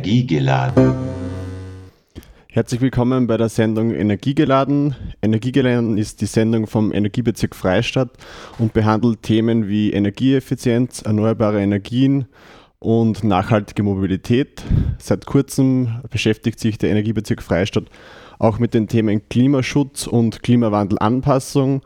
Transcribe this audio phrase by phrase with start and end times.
[0.00, 0.94] Energiegeladen.
[2.48, 4.94] Herzlich willkommen bei der Sendung Energiegeladen.
[5.20, 8.08] Energiegeladen ist die Sendung vom Energiebezirk Freistadt
[8.58, 12.24] und behandelt Themen wie Energieeffizienz, erneuerbare Energien
[12.78, 14.62] und nachhaltige Mobilität.
[14.96, 17.90] Seit kurzem beschäftigt sich der Energiebezirk Freistadt
[18.38, 21.82] auch mit den Themen Klimaschutz und Klimawandelanpassung.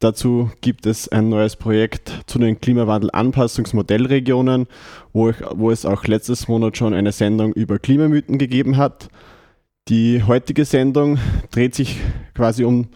[0.00, 4.66] Dazu gibt es ein neues Projekt zu den Klimawandelanpassungsmodellregionen,
[5.12, 9.10] wo, wo es auch letztes Monat schon eine Sendung über Klimamythen gegeben hat.
[9.88, 11.18] Die heutige Sendung
[11.50, 11.98] dreht sich
[12.34, 12.88] quasi um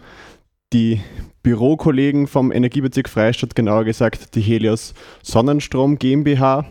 [0.73, 0.99] die
[1.43, 6.65] Bürokollegen vom Energiebezirk Freistadt, genauer gesagt die Helios Sonnenstrom GmbH.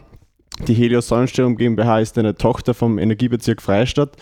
[0.66, 4.16] Die Helios Sonnenstrom GmbH ist eine Tochter vom Energiebezirk Freistadt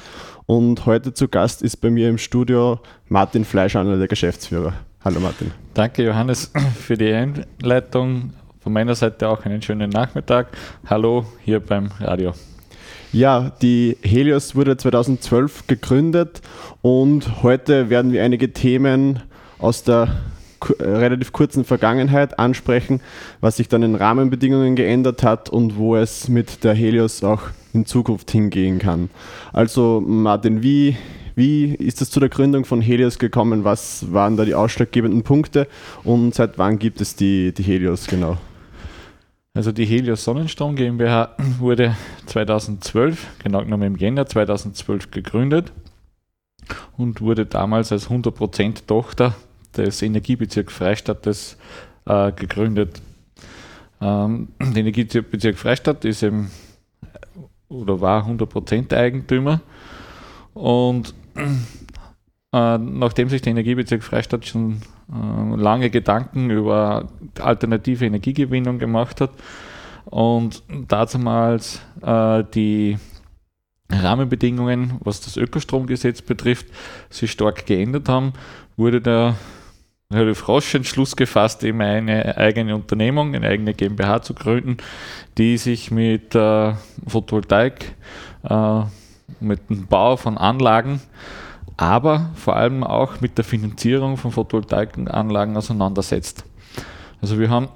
[0.44, 4.74] und heute zu Gast ist bei mir im Studio Martin Fleischer, der Geschäftsführer.
[5.04, 5.50] Hallo Martin.
[5.74, 8.34] Danke Johannes für die Einleitung.
[8.60, 10.56] Von meiner Seite auch einen schönen Nachmittag.
[10.86, 12.34] Hallo hier beim Radio.
[13.12, 16.40] Ja, die Helios wurde 2012 gegründet
[16.82, 19.20] und heute werden wir einige Themen
[19.58, 20.22] aus der
[20.78, 23.00] relativ kurzen Vergangenheit ansprechen,
[23.40, 27.86] was sich dann in Rahmenbedingungen geändert hat und wo es mit der Helios auch in
[27.86, 29.10] Zukunft hingehen kann.
[29.52, 30.96] Also Martin, wie,
[31.34, 33.64] wie ist es zu der Gründung von Helios gekommen?
[33.64, 35.66] Was waren da die ausschlaggebenden Punkte
[36.04, 38.38] und seit wann gibt es die, die Helios genau?
[39.54, 45.72] Also die Helios Sonnenstrom GmbH wurde 2012, genau genommen im Jänner 2012 gegründet
[46.96, 49.34] und wurde damals als 100% Tochter
[49.76, 53.00] des Energiebezirks Freistadt äh, gegründet.
[54.00, 56.50] Ähm, der Energiebezirk Freistadt ist eben
[57.68, 59.60] oder war 100% Eigentümer
[60.54, 67.08] und äh, nachdem sich der Energiebezirk Freistadt schon äh, lange Gedanken über
[67.40, 69.30] alternative Energiegewinnung gemacht hat
[70.04, 72.98] und damals äh, die
[73.90, 76.66] Rahmenbedingungen, was das Ökostromgesetz betrifft,
[77.10, 78.32] sich stark geändert haben,
[78.76, 79.36] wurde der
[80.10, 84.76] relativ rasch Entschluss gefasst, eben eine eigene Unternehmung, eine eigene GmbH zu gründen,
[85.38, 86.74] die sich mit äh,
[87.06, 87.94] Photovoltaik,
[88.44, 88.82] äh,
[89.40, 91.00] mit dem Bau von Anlagen,
[91.76, 96.44] aber vor allem auch mit der Finanzierung von Photovoltaikanlagen auseinandersetzt.
[97.20, 97.68] Also wir haben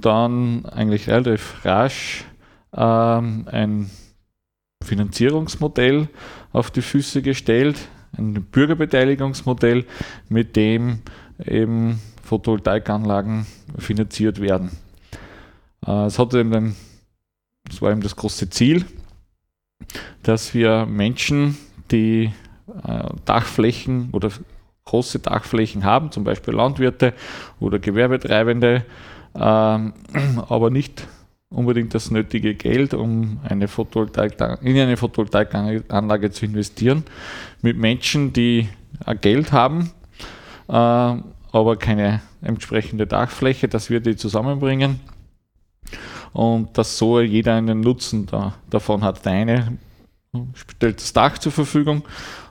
[0.00, 2.24] dann eigentlich relativ rasch
[2.74, 3.90] ähm, ein
[4.84, 6.08] Finanzierungsmodell
[6.52, 9.86] auf die Füße gestellt, ein Bürgerbeteiligungsmodell,
[10.28, 11.00] mit dem
[11.44, 13.46] eben Photovoltaikanlagen
[13.78, 14.70] finanziert werden.
[15.86, 16.76] Äh, es hatte eben dann,
[17.64, 18.84] das war eben das große Ziel,
[20.22, 21.56] dass wir Menschen,
[21.90, 22.32] die
[22.86, 24.30] äh, Dachflächen oder
[24.84, 27.14] große Dachflächen haben, zum Beispiel Landwirte
[27.58, 28.84] oder Gewerbetreibende,
[29.34, 29.92] ähm,
[30.48, 31.06] aber nicht
[31.48, 33.66] unbedingt das nötige Geld, um eine
[34.62, 37.04] in eine Photovoltaikanlage zu investieren,
[37.60, 38.68] mit Menschen, die
[39.20, 39.90] Geld haben,
[40.68, 45.00] äh, aber keine entsprechende Dachfläche, dass wir die zusammenbringen
[46.32, 49.24] und dass so jeder einen Nutzen da, davon hat.
[49.24, 49.78] Der eine
[50.54, 52.02] stellt das Dach zur Verfügung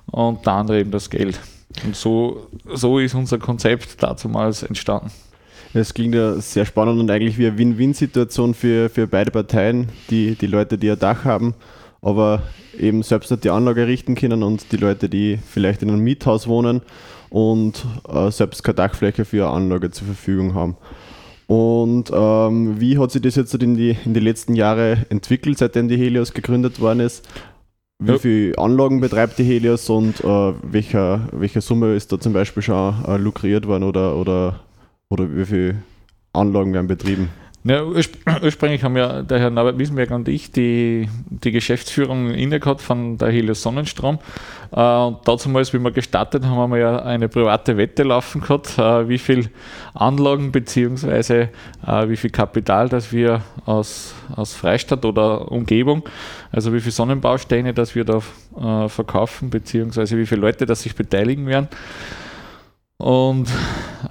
[0.07, 1.39] und der andere eben das Geld.
[1.85, 5.11] Und so, so ist unser Konzept damals entstanden.
[5.73, 10.33] Es klingt ja sehr spannend und eigentlich wie eine Win-Win-Situation für, für beide Parteien, die,
[10.33, 11.53] die Leute, die ein Dach haben,
[12.01, 12.41] aber
[12.77, 16.47] eben selbst nicht die Anlage richten können und die Leute, die vielleicht in einem Miethaus
[16.47, 16.81] wohnen
[17.29, 20.75] und äh, selbst keine Dachfläche für eine Anlage zur Verfügung haben.
[21.49, 25.87] Und ähm, wie hat sich das jetzt in die, in die letzten Jahre entwickelt, seitdem
[25.87, 27.27] die Helios gegründet worden ist?
[27.97, 28.17] Wie ja.
[28.19, 33.03] viele Anlagen betreibt die Helios und äh, welcher, welche Summe ist da zum Beispiel schon
[33.03, 34.59] äh, lukriert worden oder, oder,
[35.09, 35.75] oder wie viele
[36.33, 37.29] Anlagen werden betrieben?
[37.65, 37.83] Ja,
[38.41, 43.17] ursprünglich haben ja der Herr Norbert Wiesenberg und ich die, die Geschäftsführung inne gehabt von
[43.17, 44.19] der Helios Sonnenstrom.
[44.71, 48.39] Äh, und dazu mal, wie wir gestartet haben, haben wir ja eine private Wette laufen
[48.39, 49.49] gehabt, äh, wie viel
[49.93, 51.47] Anlagen bzw.
[51.85, 56.03] Äh, wie viel Kapital, das wir aus, aus Freistadt oder Umgebung,
[56.53, 58.21] also wie viele Sonnenbausteine, dass wir da
[58.89, 61.69] verkaufen, beziehungsweise wie viele Leute, das sich beteiligen werden.
[63.01, 63.47] Und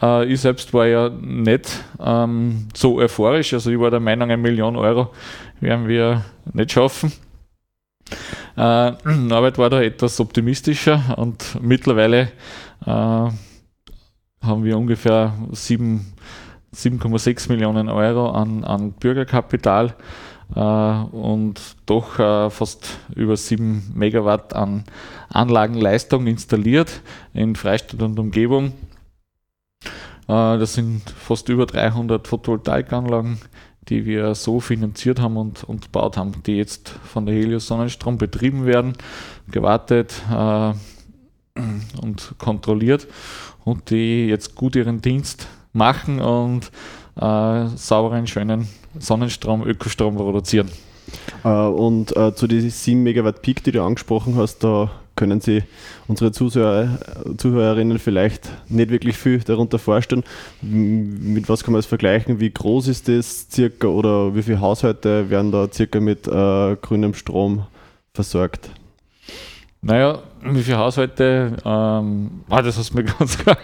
[0.01, 3.53] äh, ich selbst war ja nicht ähm, so euphorisch.
[3.53, 5.13] Also ich war der Meinung, eine Million Euro
[5.61, 6.25] werden wir
[6.55, 7.13] nicht schaffen.
[8.57, 12.33] Äh, Norbert war da etwas optimistischer und mittlerweile
[12.87, 19.95] äh, haben wir ungefähr 7,6 Millionen Euro an, an Bürgerkapital
[20.55, 24.85] und doch äh, fast über 7 Megawatt an
[25.29, 27.03] Anlagenleistung installiert
[27.35, 28.73] in Freistadt und Umgebung.
[30.29, 33.39] Äh, das sind fast über 300 Photovoltaikanlagen,
[33.89, 38.19] die wir so finanziert haben und, und gebaut haben, die jetzt von der Helios Sonnenstrom
[38.19, 38.95] betrieben werden,
[39.51, 40.73] gewartet äh,
[42.01, 43.09] und kontrolliert
[43.65, 46.71] und die jetzt gut ihren Dienst machen und
[47.17, 48.69] äh, sauberen, schönen
[49.01, 50.71] Sonnenstrom, Ökostrom produzieren.
[51.45, 55.65] Äh, und äh, zu diesen 7 Megawatt Peak, die du angesprochen hast, da können Sie
[56.07, 56.99] unsere Zuhörer,
[57.37, 60.23] Zuhörerinnen vielleicht nicht wirklich viel darunter vorstellen.
[60.63, 62.39] Mit was kann man es vergleichen?
[62.39, 67.15] Wie groß ist das circa oder wie viele Haushalte werden da circa mit äh, grünem
[67.15, 67.67] Strom
[68.15, 68.71] versorgt?
[69.83, 71.57] Naja, wie viele Haushalte?
[71.65, 73.59] Ähm, ah, das hast du mir ganz klar.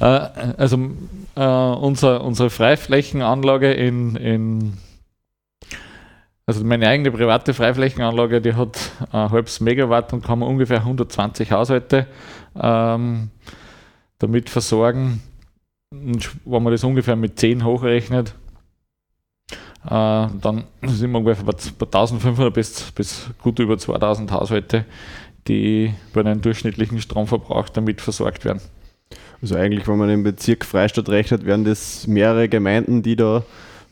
[0.00, 0.04] äh,
[0.56, 0.78] also
[1.36, 4.78] äh, unser, unsere Freiflächenanlage in, in
[6.46, 8.78] also meine eigene private Freiflächenanlage, die hat
[9.10, 12.06] ein halbes Megawatt und kann man ungefähr 120 Haushalte
[12.54, 13.30] ähm,
[14.18, 15.22] damit versorgen.
[15.90, 18.34] Und wenn man das ungefähr mit 10 hochrechnet,
[19.84, 24.84] äh, dann sind wir ungefähr bei 1500 bis, bis gut über 2000 Haushalte,
[25.48, 28.60] die bei einem durchschnittlichen Stromverbrauch damit versorgt werden.
[29.42, 33.42] Also eigentlich, wenn man den Bezirk Freistadt rechnet, wären das mehrere Gemeinden, die da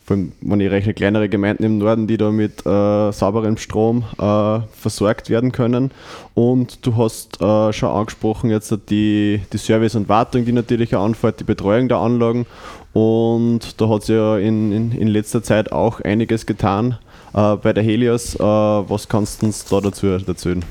[0.05, 4.05] vor allem, wenn ich rechne, kleinere Gemeinden im Norden, die da mit äh, sauberem Strom
[4.19, 5.93] äh, versorgt werden können.
[6.35, 11.05] Und du hast äh, schon angesprochen jetzt die, die Service und Wartung, die natürlich auch
[11.05, 12.45] anfällt, die Betreuung der Anlagen.
[12.93, 16.99] Und da hat es ja in, in, in, letzter Zeit auch einiges getan
[17.33, 18.35] äh, bei der Helios.
[18.35, 20.63] Äh, was kannst du uns da dazu erzählen?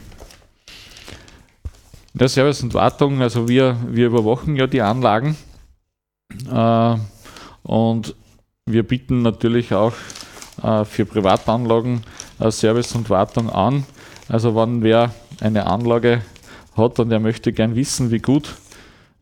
[2.15, 5.35] Der Service und Wartung, also wir, wir überwachen ja die Anlagen.
[6.51, 6.95] Äh,
[7.63, 8.15] und
[8.67, 9.93] wir bieten natürlich auch
[10.61, 12.03] äh, für Privatanlagen
[12.39, 13.85] äh, Service und Wartung an.
[14.29, 15.11] Also wenn wer
[15.41, 16.21] eine Anlage
[16.77, 18.57] hat und er möchte gern wissen, wie gut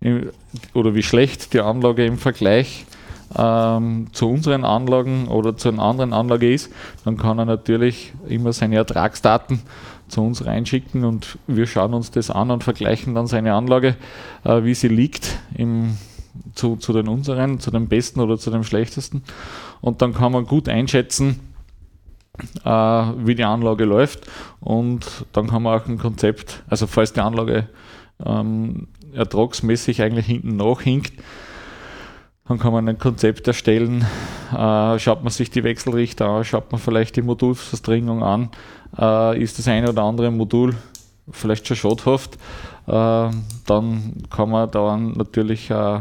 [0.02, 0.30] im,
[0.74, 2.86] oder wie schlecht die Anlage im Vergleich
[3.38, 6.70] ähm, zu unseren Anlagen oder zu einer anderen Anlage ist,
[7.06, 9.62] dann kann er natürlich immer seine Ertragsdaten
[10.12, 13.96] zu uns reinschicken und wir schauen uns das an und vergleichen dann seine Anlage,
[14.44, 15.98] äh, wie sie liegt im
[16.56, 19.24] zu, zu den unseren, zu dem besten oder zu dem schlechtesten.
[19.81, 21.40] Und dann kann man gut einschätzen,
[22.63, 24.28] äh, wie die Anlage läuft.
[24.60, 27.68] Und dann kann man auch ein Konzept, also falls die Anlage
[28.25, 31.13] ähm, ertragsmäßig eigentlich hinten nachhinkt,
[32.48, 34.06] dann kann man ein Konzept erstellen,
[34.52, 38.50] äh, schaut man sich die Wechselrichter an, schaut man vielleicht die Modulverstringung an,
[38.98, 40.76] äh, ist das eine oder andere Modul
[41.32, 42.36] vielleicht schon schadhaft,
[42.88, 43.30] äh,
[43.66, 46.00] dann kann man dann natürlich äh,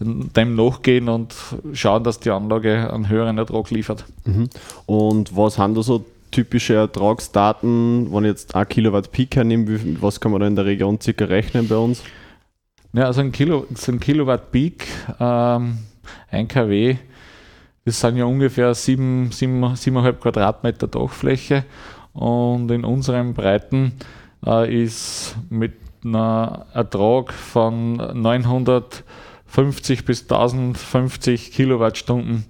[0.00, 1.34] dem nachgehen und
[1.74, 4.04] schauen, dass die Anlage einen höheren Ertrag liefert.
[4.24, 4.48] Mhm.
[4.86, 10.20] Und was haben da so typische Ertragsdaten, wenn ich jetzt ein Kilowatt Peak hernehme, was
[10.20, 12.02] kann man da in der Region circa rechnen bei uns?
[12.92, 14.88] Ja, also ein, Kilo, so ein Kilowatt Peak,
[15.20, 15.78] ähm,
[16.28, 16.96] ein kW,
[17.84, 21.64] das sind ja ungefähr 7, 7, 7,5 Quadratmeter Dachfläche
[22.14, 23.92] und in unseren Breiten
[24.44, 32.44] äh, ist mit einem Ertrag von 950 bis 1050 Kilowattstunden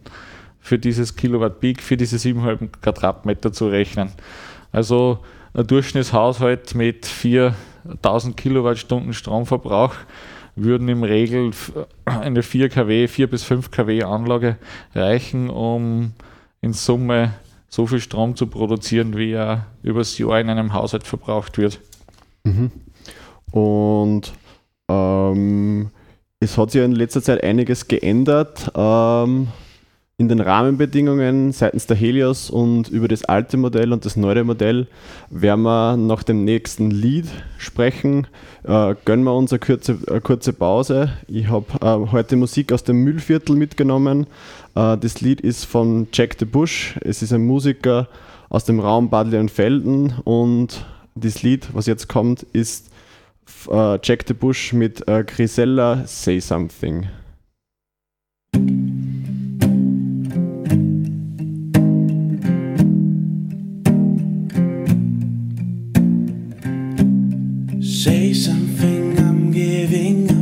[0.58, 4.10] für dieses Kilowatt Peak, für diese 7,5 Quadratmeter zu rechnen.
[4.72, 5.18] Also
[5.52, 7.04] ein Durchschnittshaushalt mit
[7.86, 9.94] 4000 Kilowattstunden Stromverbrauch
[10.56, 11.52] würden im Regel
[12.04, 14.56] eine 4 kW, 4 bis 5 kW Anlage
[14.94, 16.12] reichen, um
[16.60, 17.34] in Summe
[17.68, 21.80] so viel Strom zu produzieren, wie er übers Jahr in einem Haushalt verbraucht wird.
[22.44, 22.70] Mhm.
[23.52, 24.32] Und
[24.88, 25.90] ähm,
[26.40, 29.48] es hat sich in letzter Zeit einiges geändert ähm,
[30.20, 34.86] in den Rahmenbedingungen seitens der Helios und über das alte Modell und das neue Modell
[35.30, 37.24] werden wir nach dem nächsten Lied
[37.56, 38.26] sprechen.
[38.64, 41.10] Äh, gönnen wir uns eine kurze, eine kurze Pause.
[41.26, 44.26] Ich habe äh, heute Musik aus dem Müllviertel mitgenommen.
[44.74, 46.98] Äh, das Lied ist von Jack the Bush.
[47.00, 48.06] Es ist ein Musiker
[48.50, 50.84] aus dem Raum Badley und Felden und
[51.14, 52.90] das Lied, was jetzt kommt, ist
[53.68, 57.08] uh, Jack the Bush mit uh, Grisella Say Something.
[68.04, 70.39] Say something, I'm giving up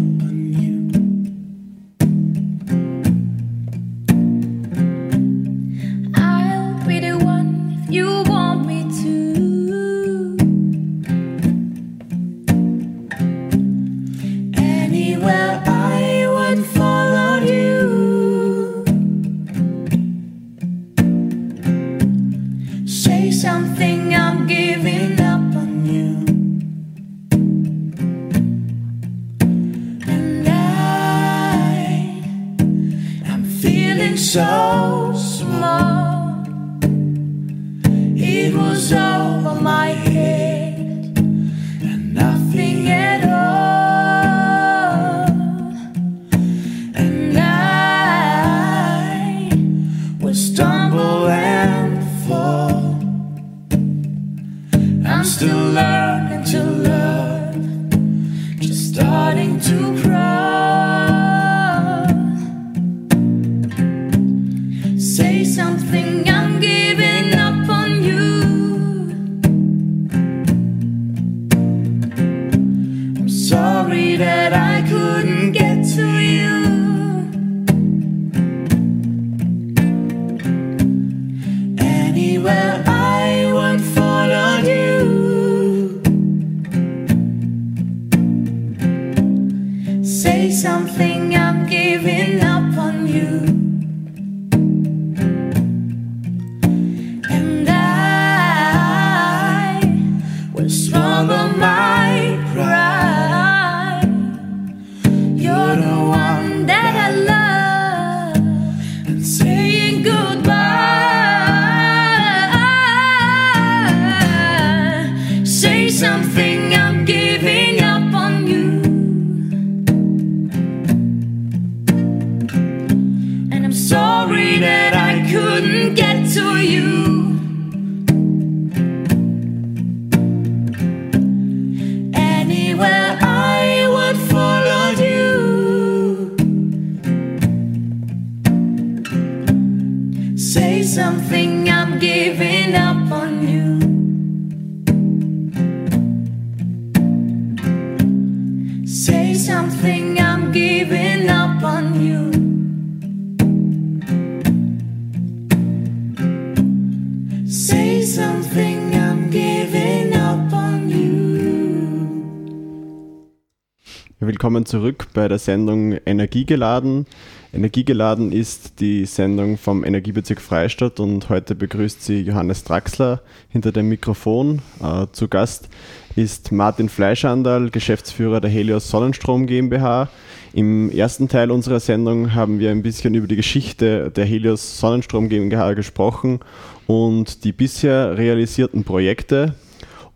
[164.69, 167.07] zurück bei der Sendung Energiegeladen.
[167.53, 173.89] Energiegeladen ist die Sendung vom Energiebezirk Freistadt und heute begrüßt sie Johannes Draxler hinter dem
[173.89, 174.61] Mikrofon.
[174.83, 175.71] Äh, zu Gast
[176.15, 180.11] ist Martin Fleischandal, Geschäftsführer der Helios Sonnenstrom GmbH.
[180.53, 185.31] Im ersten Teil unserer Sendung haben wir ein bisschen über die Geschichte der Helios Sonnenstrom
[185.31, 186.41] GmbH gesprochen
[186.87, 189.55] und die bisher realisierten Projekte.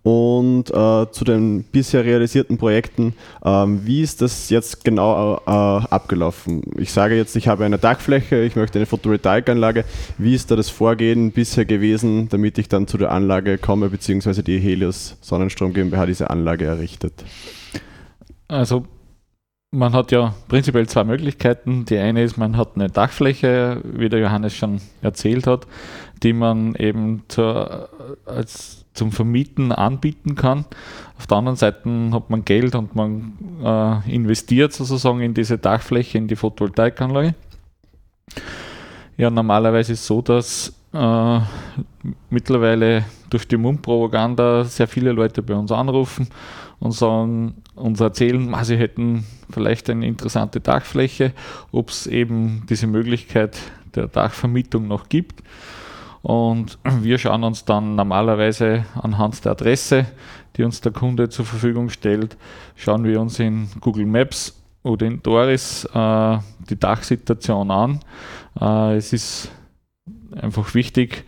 [0.02, 6.62] Und äh, zu den bisher realisierten Projekten, ähm, wie ist das jetzt genau äh, abgelaufen?
[6.76, 9.84] Ich sage jetzt, ich habe eine Dachfläche, ich möchte eine Photovoltaikanlage.
[10.18, 14.42] Wie ist da das Vorgehen bisher gewesen, damit ich dann zu der Anlage komme, beziehungsweise
[14.42, 17.24] die Helios Sonnenstrom GmbH diese Anlage errichtet?
[18.48, 18.86] Also
[19.72, 21.84] man hat ja prinzipiell zwei Möglichkeiten.
[21.86, 25.66] Die eine ist, man hat eine Dachfläche, wie der Johannes schon erzählt hat,
[26.22, 27.88] die man eben zur,
[28.26, 30.66] als zum Vermieten anbieten kann.
[31.18, 33.32] Auf der anderen Seite hat man Geld und man
[33.64, 37.34] äh, investiert sozusagen in diese Dachfläche, in die Photovoltaikanlage.
[39.16, 41.40] Ja, normalerweise ist es so, dass äh,
[42.30, 46.28] mittlerweile durch die Mundpropaganda sehr viele Leute bei uns anrufen
[46.80, 51.32] und sagen, uns erzählen, sie hätten vielleicht eine interessante Dachfläche,
[51.70, 53.56] ob es eben diese Möglichkeit
[53.94, 55.42] der Dachvermietung noch gibt.
[56.22, 60.06] Und wir schauen uns dann normalerweise anhand der Adresse,
[60.56, 62.36] die uns der Kunde zur Verfügung stellt,
[62.76, 68.00] schauen wir uns in Google Maps oder in Doris äh, die Dachsituation an.
[68.60, 69.50] Äh, es ist
[70.34, 71.24] einfach wichtig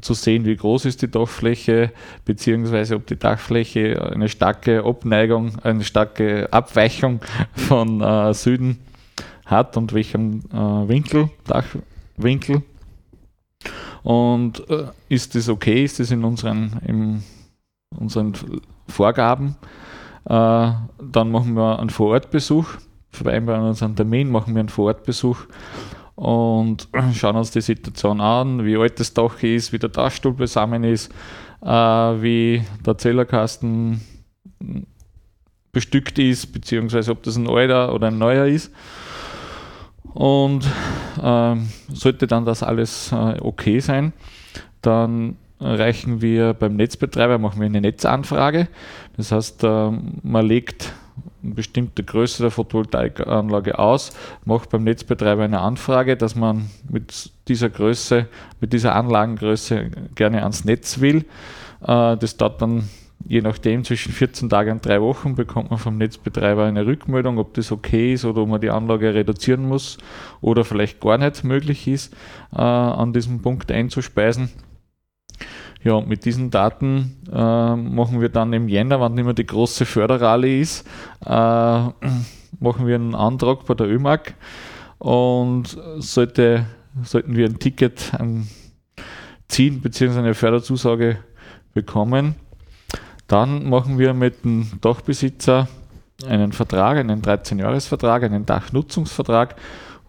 [0.00, 1.92] zu sehen, wie groß ist die Dachfläche,
[2.24, 7.20] beziehungsweise ob die Dachfläche eine starke Abneigung, eine starke Abweichung
[7.54, 8.78] von äh, Süden
[9.46, 12.62] hat und welchem äh, Winkel, Dachwinkel.
[14.02, 15.84] Und äh, ist das okay?
[15.84, 17.22] Ist das in unseren, in
[17.98, 18.34] unseren
[18.86, 19.56] Vorgaben?
[20.24, 22.68] Äh, dann machen wir einen Vorortbesuch,
[23.10, 25.38] vereinbaren uns einen Termin, machen wir einen Vorortbesuch
[26.18, 30.82] und schauen uns die Situation an, wie alt das Dach ist, wie der Dachstuhl beisammen
[30.82, 31.12] ist,
[31.62, 34.00] äh, wie der Zählerkasten
[35.70, 38.72] bestückt ist, beziehungsweise ob das ein alter oder ein neuer ist.
[40.12, 40.66] Und
[41.22, 44.12] ähm, sollte dann das alles äh, okay sein,
[44.82, 48.66] dann reichen wir beim Netzbetreiber, machen wir eine Netzanfrage.
[49.16, 49.90] Das heißt, äh,
[50.24, 50.92] man legt
[51.42, 54.12] eine bestimmte Größe der Photovoltaikanlage aus,
[54.44, 58.26] macht beim Netzbetreiber eine Anfrage, dass man mit dieser Größe,
[58.60, 61.24] mit dieser Anlagengröße gerne ans Netz will.
[61.82, 62.88] Äh, das dauert dann
[63.26, 67.54] je nachdem zwischen 14 Tagen und drei Wochen bekommt man vom Netzbetreiber eine Rückmeldung, ob
[67.54, 69.98] das okay ist oder ob man die Anlage reduzieren muss
[70.40, 72.14] oder vielleicht gar nicht möglich ist,
[72.52, 74.50] äh, an diesem Punkt einzuspeisen.
[75.84, 80.60] Ja, mit diesen Daten äh, machen wir dann im Jänner, wann immer die große Förderrallye
[80.60, 80.86] ist,
[81.24, 84.34] äh, machen wir einen Antrag bei der ÖMAG
[84.98, 86.66] und sollte,
[87.04, 88.48] sollten wir ein Ticket ähm,
[89.46, 90.18] ziehen bzw.
[90.18, 91.18] eine Förderzusage
[91.74, 92.34] bekommen,
[93.28, 95.68] dann machen wir mit dem Dachbesitzer
[96.26, 99.54] einen Vertrag, einen 13-Jahres-Vertrag, einen Dachnutzungsvertrag,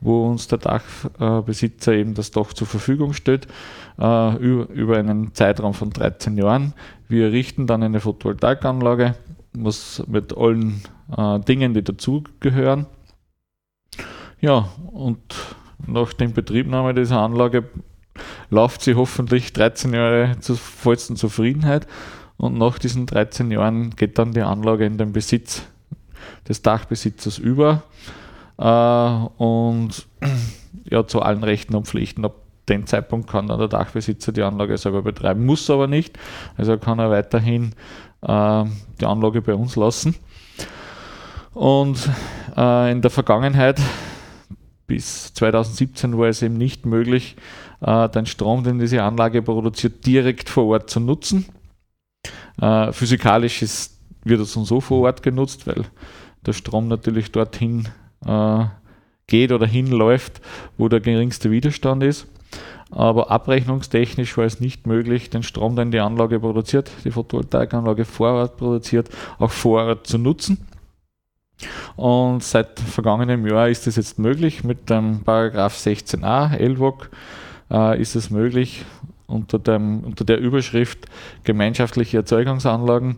[0.02, 3.48] wo uns der Dachbesitzer eben das Dach zur Verfügung stellt
[4.00, 6.74] äh, über einen Zeitraum von 13 Jahren.
[7.08, 9.16] Wir errichten dann eine Photovoltaikanlage,
[9.54, 10.82] was mit allen
[11.16, 12.86] äh, Dingen, die dazugehören.
[14.42, 15.20] Ja, und
[15.86, 17.70] nach dem Betriebnahme dieser Anlage
[18.50, 21.88] läuft sie hoffentlich 13 Jahre zur vollsten Zufriedenheit
[22.38, 25.64] und nach diesen 13 Jahren geht dann die Anlage in den Besitz
[26.48, 27.84] des Dachbesitzers über
[28.64, 30.08] und
[30.90, 32.26] ja, zu allen Rechten und Pflichten.
[32.26, 32.36] Ab
[32.68, 36.18] dem Zeitpunkt kann dann der Dachbesitzer die Anlage selber betreiben, muss aber nicht.
[36.58, 37.74] Also kann er weiterhin
[38.22, 38.66] äh,
[39.00, 40.16] die Anlage bei uns lassen.
[41.54, 42.10] Und
[42.56, 43.82] äh, in der Vergangenheit
[44.88, 47.36] bis 2017 war es eben nicht möglich,
[47.82, 51.46] äh, den Strom, den diese Anlage produziert, direkt vor Ort zu nutzen.
[52.62, 55.86] Äh, physikalisch ist, wird es so vor Ort genutzt, weil
[56.46, 57.88] der Strom natürlich dorthin
[58.26, 58.66] äh,
[59.28, 60.42] geht oder hinläuft,
[60.78, 62.28] wo der geringste Widerstand ist.
[62.92, 68.32] Aber abrechnungstechnisch war es nicht möglich, den Strom, den die Anlage produziert, die Photovoltaikanlage vor
[68.34, 70.66] Ort produziert, auch vor Ort zu nutzen.
[71.96, 74.64] Und seit vergangenem Jahr ist es jetzt möglich.
[74.64, 77.10] Mit dem Paragraph 16a LWOG
[77.70, 78.86] äh, ist es möglich,
[79.28, 81.06] unter, dem, unter der Überschrift
[81.44, 83.18] gemeinschaftliche Erzeugungsanlagen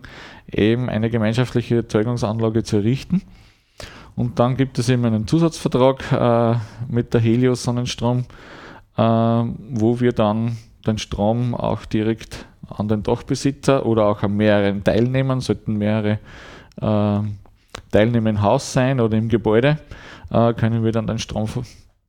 [0.50, 3.22] eben eine gemeinschaftliche Erzeugungsanlage zu errichten.
[4.14, 8.24] Und dann gibt es eben einen Zusatzvertrag äh, mit der Helios Sonnenstrom,
[8.96, 14.84] äh, wo wir dann den Strom auch direkt an den Dachbesitzer oder auch an mehreren
[14.84, 16.18] Teilnehmern, sollten mehrere
[16.80, 17.20] äh,
[17.90, 19.78] Teilnehmer im Haus sein oder im Gebäude,
[20.30, 21.48] äh, können wir dann den Strom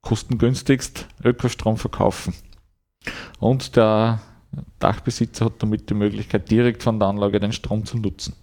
[0.02, 2.34] kostengünstigst Ökostrom verkaufen.
[3.40, 4.20] Und der
[4.80, 8.36] Dachbesitzer hat damit die Möglichkeit, direkt von der Anlage den Strom zu nutzen.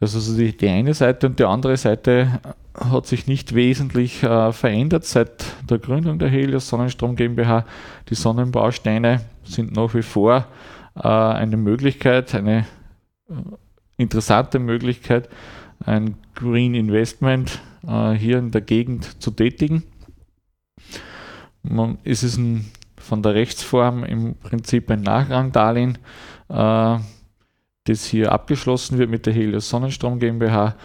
[0.00, 2.40] Das ist also die, die eine Seite und die andere Seite
[2.74, 7.64] hat sich nicht wesentlich äh, verändert seit der Gründung der Helios Sonnenstrom GmbH.
[8.08, 10.46] Die Sonnenbausteine sind nach wie vor
[10.94, 12.66] äh, eine Möglichkeit, eine
[13.28, 13.34] äh,
[13.96, 15.28] interessante Möglichkeit,
[15.84, 19.82] ein Green Investment äh, hier in der Gegend zu tätigen.
[21.62, 25.98] Man, ist es ein, von der Rechtsform im Prinzip ein Nachrangdarlehen,
[26.48, 26.98] äh,
[27.88, 30.76] das hier abgeschlossen wird mit der Helios Sonnenstrom GmbH.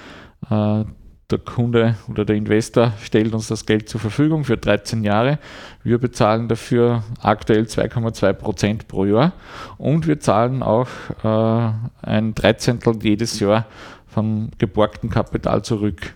[0.50, 0.86] Äh,
[1.32, 5.40] der Kunde oder der Investor stellt uns das Geld zur Verfügung für 13 Jahre.
[5.84, 9.34] Wir bezahlen dafür aktuell 2,2 Prozent pro Jahr
[9.78, 10.88] und wir zahlen auch
[11.24, 13.66] äh, ein Dreizehntel jedes Jahr
[14.06, 16.14] vom geborgten Kapital zurück.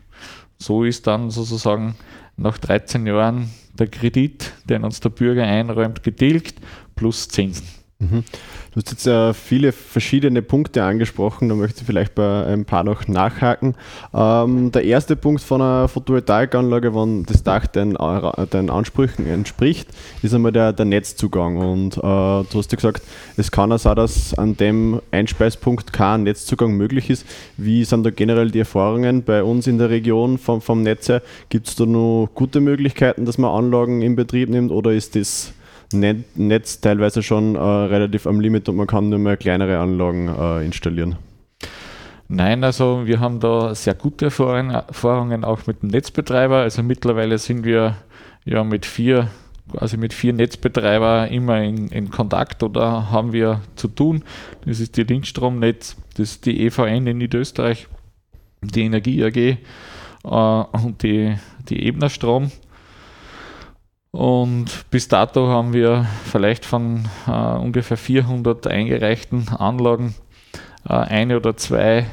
[0.58, 1.95] So ist dann sozusagen
[2.36, 6.60] nach 13 Jahren der Kredit, den uns der Bürger einräumt, getilgt
[6.95, 7.67] plus Zinsen.
[7.99, 8.23] Mhm.
[8.71, 12.83] Du hast jetzt äh, viele verschiedene Punkte angesprochen, da möchte ich vielleicht bei ein paar
[12.83, 13.73] noch nachhaken.
[14.13, 19.89] Ähm, der erste Punkt von einer Photovoltaikanlage, wenn das Dach den, äh, den Ansprüchen entspricht,
[20.21, 21.57] ist einmal der, der Netzzugang.
[21.57, 23.01] Und äh, du hast ja gesagt,
[23.36, 27.25] es kann auch sein, dass an dem Einspeispunkt kein Netzzugang möglich ist.
[27.57, 31.23] Wie sind da generell die Erfahrungen bei uns in der Region vom, vom Netz her?
[31.49, 35.53] Gibt es da nur gute Möglichkeiten, dass man Anlagen in Betrieb nimmt oder ist das
[35.93, 40.65] Netz teilweise schon äh, relativ am Limit und man kann nur mehr kleinere Anlagen äh,
[40.65, 41.17] installieren.
[42.30, 46.58] Nein, also wir haben da sehr gute Erfahrungen auch mit dem Netzbetreiber.
[46.58, 47.95] Also mittlerweile sind wir
[48.43, 49.30] ja mit vier,
[49.71, 54.26] quasi mit vier Netzbetreiber immer in, in Kontakt oder haben wir zu tun.
[54.65, 57.88] Das ist die Linkstromnetz, das ist die EVN in Niederösterreich,
[58.62, 59.58] die Energie AG äh,
[60.26, 61.38] und die,
[61.69, 62.52] die Ebner Strom.
[64.11, 70.15] Und bis dato haben wir vielleicht von äh, ungefähr 400 eingereichten Anlagen
[70.87, 72.05] äh, eine oder zwei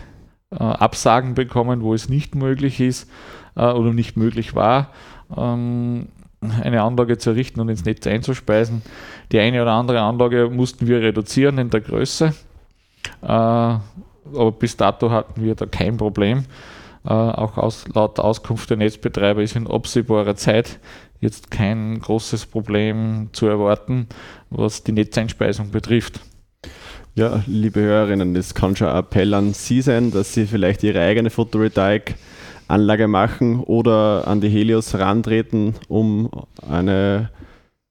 [0.51, 3.09] äh, Absagen bekommen, wo es nicht möglich ist
[3.57, 4.91] äh, oder nicht möglich war,
[5.37, 6.09] ähm,
[6.63, 8.83] eine Anlage zu errichten und ins Netz einzuspeisen.
[9.33, 12.35] Die eine oder andere Anlage mussten wir reduzieren in der Größe,
[13.23, 16.45] äh, aber bis dato hatten wir da kein Problem.
[17.05, 20.79] Äh, auch aus, laut Auskunft der Netzbetreiber ist in absehbarer Zeit
[21.25, 24.07] jetzt kein großes Problem zu erwarten,
[24.51, 26.21] was die Netzeinspeisung betrifft.
[27.17, 31.01] Ja, liebe Hörerinnen, das kann schon ein Appell an Sie sein, dass Sie vielleicht Ihre
[31.01, 36.31] eigene Photovoltaikanlage machen oder an die Helios rantreten, um
[36.69, 37.31] eine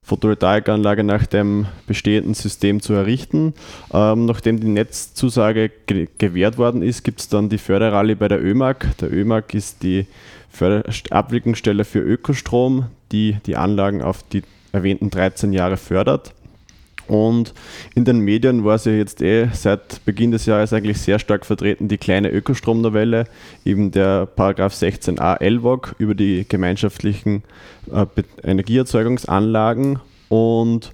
[0.02, 3.54] Photovoltaikanlage nach dem bestehenden System zu errichten.
[3.92, 8.44] Ähm, nachdem die Netzzusage ge gewährt worden ist, gibt es dann die Förderrallye bei der
[8.44, 8.86] ÖMAG.
[9.00, 10.06] Der ÖMAG ist die
[10.50, 16.34] Förder Abwicklungsstelle für Ökostrom, die die Anlagen auf die erwähnten 13 Jahre fördert.
[17.06, 17.52] Und
[17.94, 21.44] in den Medien war es ja jetzt eh seit Beginn des Jahres eigentlich sehr stark
[21.44, 23.26] vertreten, die kleine Ökostromnovelle,
[23.64, 27.42] eben der Paragraph 16a LWOG über die gemeinschaftlichen
[27.92, 28.06] äh,
[28.42, 30.00] Energieerzeugungsanlagen.
[30.30, 30.92] Und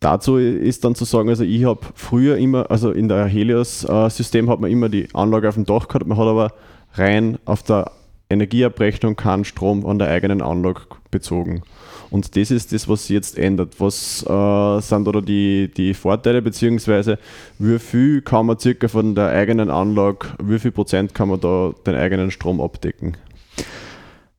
[0.00, 4.50] dazu ist dann zu sagen, also ich habe früher immer, also in der Helios-System äh,
[4.50, 6.52] hat man immer die Anlage auf dem Dach gehabt, man hat aber
[6.94, 7.90] rein auf der
[8.30, 11.62] Energieabrechnung keinen Strom an der eigenen Anlage bezogen.
[12.10, 13.74] Und das ist das, was sich jetzt ändert.
[13.78, 17.18] Was äh, sind da die, die Vorteile, beziehungsweise
[17.58, 21.72] wie viel kann man circa von der eigenen Anlage, wie viel Prozent kann man da
[21.86, 23.16] den eigenen Strom abdecken?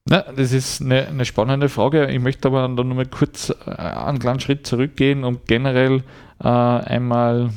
[0.09, 2.07] Na, das ist eine, eine, spannende Frage.
[2.07, 6.03] Ich möchte aber dann nochmal kurz äh, einen kleinen Schritt zurückgehen und generell
[6.43, 7.51] äh, einmal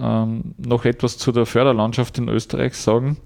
[0.00, 3.18] ähm, noch etwas zu der Förderlandschaft in Österreich sagen.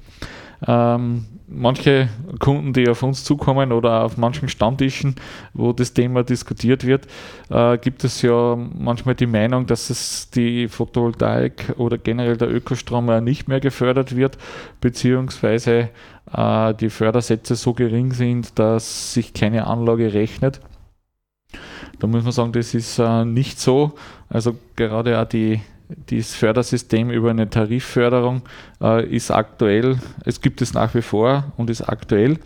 [0.67, 5.15] Ähm, manche Kunden, die auf uns zukommen oder auf manchen Stammtischen,
[5.55, 7.07] wo das Thema diskutiert wird,
[7.51, 13.07] äh, gibt es ja manchmal die Meinung, dass es die Photovoltaik oder generell der Ökostrom
[13.23, 14.39] nicht mehr gefördert wird,
[14.81, 15.91] beziehungsweise
[16.33, 20.61] äh, die Fördersätze so gering sind, dass sich keine Anlage rechnet.
[21.99, 23.93] Da muss man sagen, das ist äh, nicht so.
[24.29, 28.43] Also gerade auch die dieses Fördersystem über eine Tarifförderung
[28.81, 32.39] äh, ist aktuell, es gibt es nach wie vor und ist aktuell.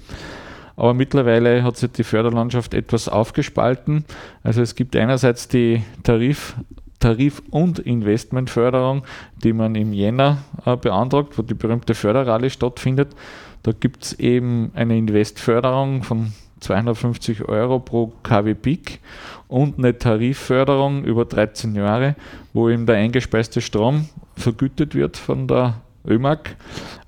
[0.77, 4.05] Aber mittlerweile hat sich die Förderlandschaft etwas aufgespalten.
[4.43, 6.57] Also es gibt einerseits die Tarif,
[7.01, 9.05] Tarif- und Investmentförderung,
[9.43, 13.15] die man im Jänner äh, beantragt, wo die berühmte Förderrallye stattfindet.
[13.63, 19.01] Da gibt es eben eine Investförderung von 250 Euro pro KW Peak
[19.49, 22.15] und eine Tarifförderung über 13 Jahre,
[22.53, 26.57] wo eben der eingespeiste Strom vergütet wird von der ÖMAG.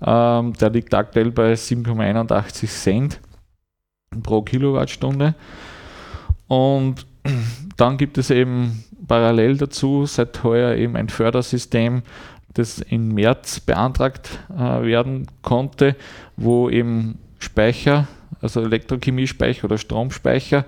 [0.04, 3.20] Ähm, der liegt aktuell bei 7,81 Cent
[4.22, 5.34] pro Kilowattstunde.
[6.48, 7.06] Und
[7.76, 12.02] dann gibt es eben parallel dazu seit heuer eben ein Fördersystem,
[12.54, 15.96] das im März beantragt äh, werden konnte,
[16.36, 18.06] wo eben Speicher,
[18.40, 20.64] also Elektrochemiespeicher oder Stromspeicher,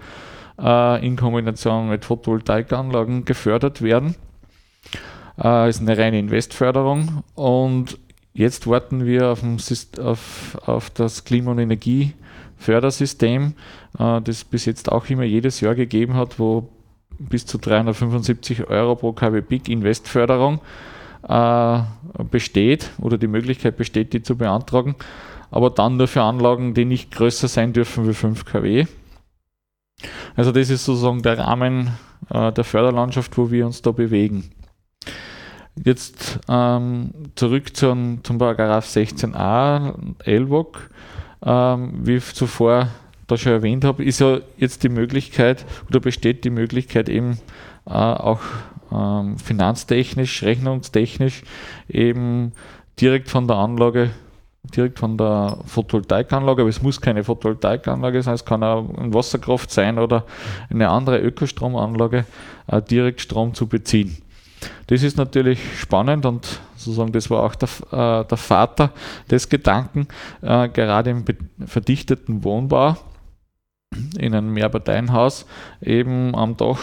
[0.61, 4.17] äh, in Kombination mit Photovoltaikanlagen gefördert werden.
[5.43, 7.99] Äh, ist eine reine Investförderung und
[8.35, 9.43] jetzt warten wir auf,
[9.99, 13.55] auf, auf das Klima- und Energiefördersystem,
[13.99, 16.69] äh, das bis jetzt auch immer jedes Jahr gegeben hat, wo
[17.19, 20.61] bis zu 375 Euro pro kW Peak Investförderung
[21.29, 21.81] äh,
[22.31, 24.95] besteht oder die Möglichkeit besteht, die zu beantragen,
[25.55, 28.87] aber dann nur für Anlagen, die nicht größer sein dürfen wie 5 kW.
[30.35, 31.93] Also das ist sozusagen der Rahmen
[32.29, 34.51] äh, der Förderlandschaft, wo wir uns da bewegen.
[35.77, 40.91] Jetzt ähm, zurück zum, zum Paragraph 16a LWOG.
[41.47, 42.89] Ähm, wie ich zuvor
[43.29, 47.39] da schon erwähnt habe, ist ja jetzt die Möglichkeit oder besteht die Möglichkeit eben
[47.87, 48.41] äh, auch
[48.91, 51.45] ähm, finanztechnisch, rechnungstechnisch
[51.89, 52.51] eben
[53.01, 54.11] direkt von der Anlage
[54.65, 59.71] direkt von der Photovoltaikanlage, aber es muss keine Photovoltaikanlage sein, es kann auch eine Wasserkraft
[59.71, 60.25] sein oder
[60.71, 62.25] eine andere Ökostromanlage,
[62.67, 64.17] äh, direkt Strom zu beziehen.
[64.87, 68.91] Das ist natürlich spannend und sozusagen das war auch der, äh, der Vater
[69.31, 70.09] des Gedanken,
[70.43, 71.25] äh, gerade im
[71.67, 72.97] verdichteten Wohnbau
[74.19, 75.47] in einem Mehrparteienhaus
[75.81, 76.81] eben am Dach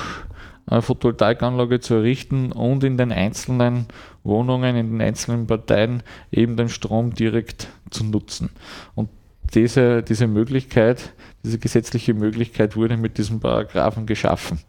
[0.79, 3.87] Photovoltaikanlage zu errichten und in den einzelnen
[4.23, 8.49] Wohnungen, in den einzelnen Parteien eben den Strom direkt zu nutzen.
[8.95, 9.09] Und
[9.53, 14.59] diese, diese Möglichkeit, diese gesetzliche Möglichkeit wurde mit diesem Paragraphen geschaffen.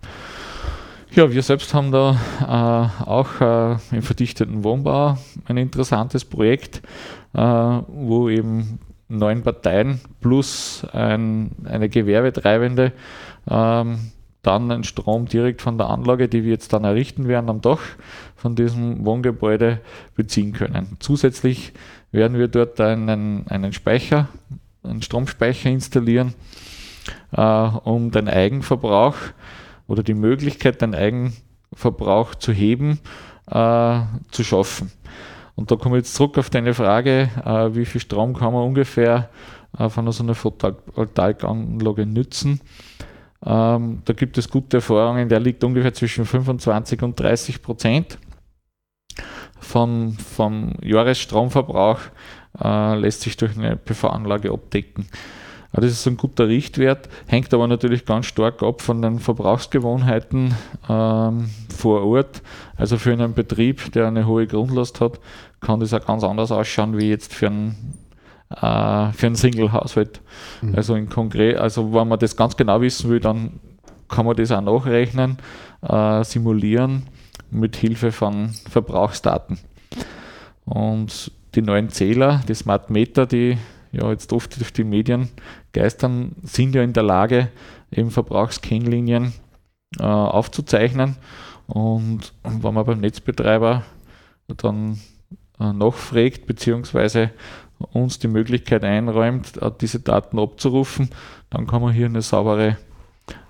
[1.15, 6.81] Ja, wir selbst haben da äh, auch äh, im verdichteten Wohnbau ein interessantes Projekt,
[7.35, 12.93] äh, wo eben neun Parteien plus ein, eine Gewerbetreibende
[13.49, 13.99] ähm,
[14.42, 17.81] dann den Strom direkt von der Anlage, die wir jetzt dann errichten werden am Dach
[18.35, 19.81] von diesem Wohngebäude
[20.16, 20.96] beziehen können.
[20.98, 21.72] Zusätzlich
[22.11, 24.28] werden wir dort einen, einen Speicher,
[24.83, 26.35] einen Stromspeicher installieren,
[27.31, 29.16] äh, um den Eigenverbrauch
[29.87, 32.98] oder die Möglichkeit, den Eigenverbrauch zu heben,
[33.46, 34.00] äh,
[34.33, 34.90] zu schaffen.
[35.55, 38.64] Und da komme ich jetzt zurück auf deine Frage, äh, wie viel Strom kann man
[38.64, 39.31] ungefähr
[39.78, 42.61] äh, von so einer Photovoltaikanlage nützen.
[43.44, 48.18] Ähm, da gibt es gute Erfahrungen, der liegt ungefähr zwischen 25 und 30 Prozent.
[49.59, 52.00] von, vom Jahresstromverbrauch
[52.62, 55.07] äh, lässt sich durch eine PV-Anlage abdecken.
[55.72, 60.55] Das ist ein guter Richtwert, hängt aber natürlich ganz stark ab von den Verbrauchsgewohnheiten
[60.88, 62.42] ähm, vor Ort.
[62.76, 65.18] Also für einen Betrieb, der eine hohe Grundlast hat,
[65.61, 67.94] kann das auch ganz anders ausschauen wie jetzt für einen,
[68.57, 70.21] äh, für einen Single-Haushalt.
[70.61, 70.75] Mhm.
[70.75, 73.61] Also in konkret, also wenn man das ganz genau wissen will, dann
[74.09, 75.38] kann man das auch nachrechnen,
[75.83, 77.09] äh, simulieren
[77.51, 79.59] mit Hilfe von Verbrauchsdaten.
[80.65, 83.59] Und die neuen Zähler, die Smart Meter, die
[83.91, 85.29] ja jetzt oft durch die Medien
[85.73, 87.49] geistern, sind ja in der Lage,
[87.91, 89.33] eben Verbrauchskennlinien
[89.99, 91.17] äh, aufzuzeichnen.
[91.67, 93.85] Und wenn man beim Netzbetreiber
[94.57, 94.99] dann
[95.61, 97.31] äh, nachfragt, beziehungsweise
[97.92, 101.11] uns die Möglichkeit einräumt, äh, diese Daten abzurufen,
[101.51, 102.77] dann kann man hier eine saubere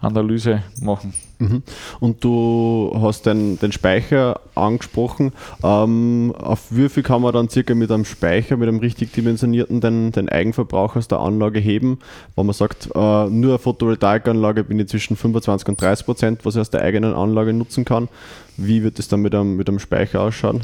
[0.00, 1.14] Analyse machen.
[1.38, 1.62] Mhm.
[2.00, 5.32] Und du hast den, den Speicher angesprochen.
[5.62, 9.80] Ähm, auf wie viel kann man dann circa mit einem Speicher, mit einem richtig dimensionierten,
[9.80, 11.98] den, den Eigenverbrauch aus der Anlage heben?
[12.36, 16.56] Wenn man sagt, äh, nur eine Photovoltaikanlage bin ich zwischen 25 und 30 Prozent, was
[16.56, 18.08] ich aus der eigenen Anlage nutzen kann.
[18.56, 20.62] Wie wird es dann mit einem, mit einem Speicher ausschauen?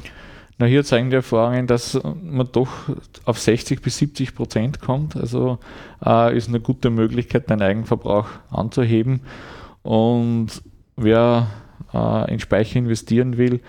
[0.60, 2.68] Na, hier zeigen die Erfahrungen, dass man doch
[3.24, 5.16] auf 60 bis 70 Prozent kommt.
[5.16, 5.58] Also
[6.04, 9.20] äh, ist eine gute Möglichkeit, den Eigenverbrauch anzuheben.
[9.84, 10.48] Und
[10.96, 11.46] wer
[11.94, 13.60] äh, in Speicher investieren will,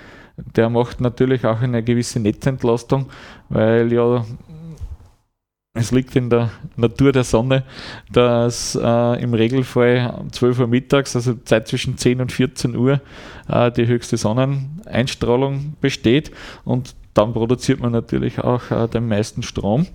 [0.55, 3.07] der macht natürlich auch eine gewisse Netzentlastung,
[3.49, 4.25] weil ja
[5.79, 7.63] es liegt in der Natur der Sonne,
[8.11, 13.01] dass äh, im Regelfall um 12 Uhr mittags, also Zeit zwischen 10 und 14 Uhr,
[13.47, 16.31] äh, die höchste Sonneneinstrahlung besteht
[16.65, 19.87] und dann produziert man natürlich auch äh, den meisten Strom.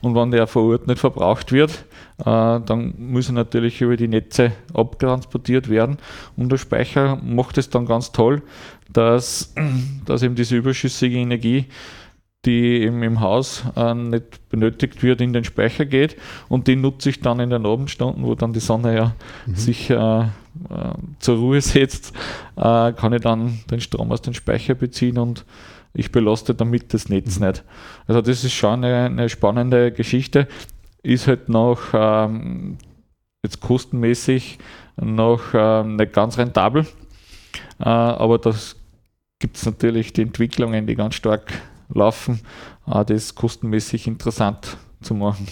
[0.00, 1.86] Und wenn der vor Ort nicht verbraucht wird,
[2.18, 5.98] äh, dann muss er natürlich über die Netze abtransportiert werden.
[6.36, 8.42] Und der Speicher macht es dann ganz toll,
[8.92, 9.54] dass,
[10.06, 11.66] dass eben diese überschüssige Energie
[12.46, 16.16] die eben im Haus äh, nicht benötigt wird, in den Speicher geht
[16.48, 19.14] und den nutze ich dann in den Abendstunden, wo dann die Sonne ja
[19.46, 19.54] mhm.
[19.56, 20.24] sich äh, äh,
[21.18, 22.14] zur Ruhe setzt,
[22.56, 25.44] äh, kann ich dann den Strom aus dem Speicher beziehen und
[25.92, 27.46] ich belaste damit das Netz mhm.
[27.46, 27.64] nicht.
[28.06, 30.46] Also das ist schon eine, eine spannende Geschichte,
[31.02, 32.78] ist halt noch ähm,
[33.42, 34.58] jetzt kostenmäßig
[34.96, 36.86] noch äh, nicht ganz rentabel,
[37.80, 38.76] äh, aber das
[39.38, 41.52] gibt es natürlich die Entwicklungen, die ganz stark
[41.92, 42.40] laufen,
[42.86, 45.46] äh, das kostenmäßig interessant zu machen.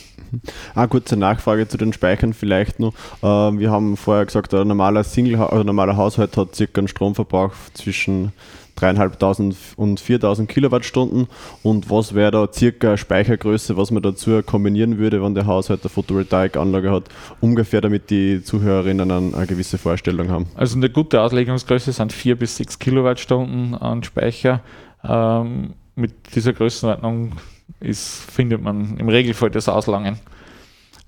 [0.74, 2.94] Eine kurze Nachfrage zu den Speichern vielleicht noch.
[3.22, 7.52] Äh, wir haben vorher gesagt, ein normaler Single, also normaler Haushalt hat circa einen Stromverbrauch
[7.74, 8.32] zwischen
[8.78, 11.28] 3.500 und 4.000 Kilowattstunden.
[11.62, 15.90] Und was wäre da circa Speichergröße, was man dazu kombinieren würde, wenn der Haushalt eine
[15.90, 17.04] Photovoltaikanlage hat,
[17.40, 20.46] ungefähr, damit die Zuhörerinnen eine, eine gewisse Vorstellung haben?
[20.56, 24.60] Also eine gute Auslegungsgröße sind 4 bis 6 Kilowattstunden an Speicher.
[25.04, 27.32] Ähm, mit dieser Größenordnung
[27.80, 30.18] ist, findet man im Regelfall das Auslangen.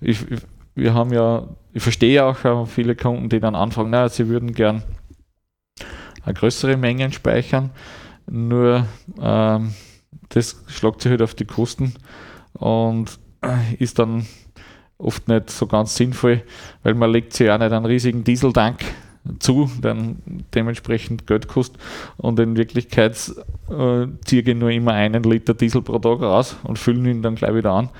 [0.01, 0.25] Ich,
[0.75, 4.83] wir haben ja, ich verstehe auch viele Kunden, die dann anfangen, naja, sie würden gern
[6.35, 7.71] größere Mengen speichern,
[8.29, 8.87] nur
[9.21, 9.75] ähm,
[10.31, 11.95] das schlagt sich halt auf die Kosten
[12.55, 13.19] und
[13.79, 14.27] ist dann
[14.99, 16.43] oft nicht so ganz sinnvoll,
[16.83, 18.81] weil man legt sich ja nicht einen riesigen Dieseltank
[19.39, 20.19] zu, dann
[20.55, 21.81] dementsprechend Geld kostet.
[22.17, 23.13] Und in Wirklichkeit
[23.71, 27.35] äh, ziehe ich nur immer einen Liter Diesel pro Tag raus und fülle ihn dann
[27.35, 27.91] gleich wieder an.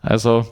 [0.00, 0.46] Also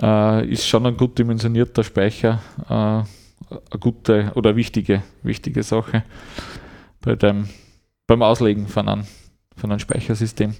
[0.00, 3.04] äh, ist schon ein gut dimensionierter Speicher äh,
[3.52, 6.04] eine gute oder wichtige, wichtige Sache
[7.00, 7.48] bei dem,
[8.06, 9.04] beim Auslegen von einem,
[9.56, 10.54] von einem Speichersystem.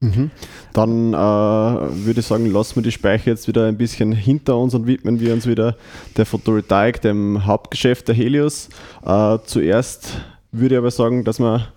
[0.00, 0.30] Mhm.
[0.74, 4.74] Dann äh, würde ich sagen, lassen wir die Speicher jetzt wieder ein bisschen hinter uns
[4.74, 5.76] und widmen wir uns wieder
[6.16, 8.68] der Photovoltaik, dem Hauptgeschäft der Helios.
[9.04, 10.20] Äh, zuerst
[10.52, 11.68] würde ich aber sagen, dass wir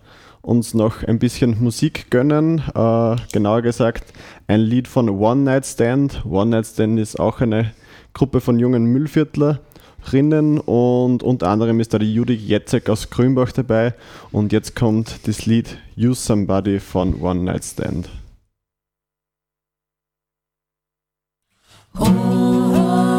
[0.42, 2.62] uns noch ein bisschen Musik gönnen.
[2.76, 4.14] Äh, genauer gesagt,
[4.48, 6.26] ein Lied von One Night Stand.
[6.26, 7.72] One Night Stand ist auch eine
[8.14, 8.86] Gruppe von jungen
[10.00, 13.94] Müllviertlerinnen und unter anderem ist da die Judith Jetzek aus Grünbach dabei.
[14.32, 18.10] Und jetzt kommt das Lied Use Somebody von One Night Stand.
[21.98, 23.19] Oh.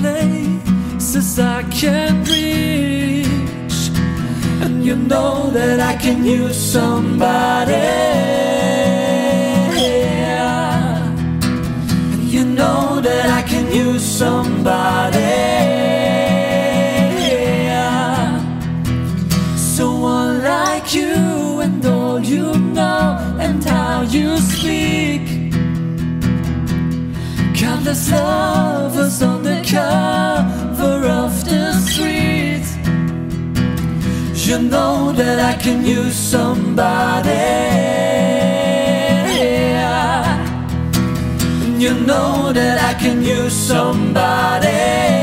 [0.00, 3.78] Places I can reach.
[4.62, 7.74] And you know that I can use somebody.
[12.12, 15.36] And you know that I can use somebody.
[19.76, 25.24] Someone like you and all you know and how you speak.
[27.54, 28.69] Countless the
[29.70, 32.66] cover of the street.
[34.46, 37.30] You know that I can use somebody.
[41.78, 45.19] You know that I can use somebody.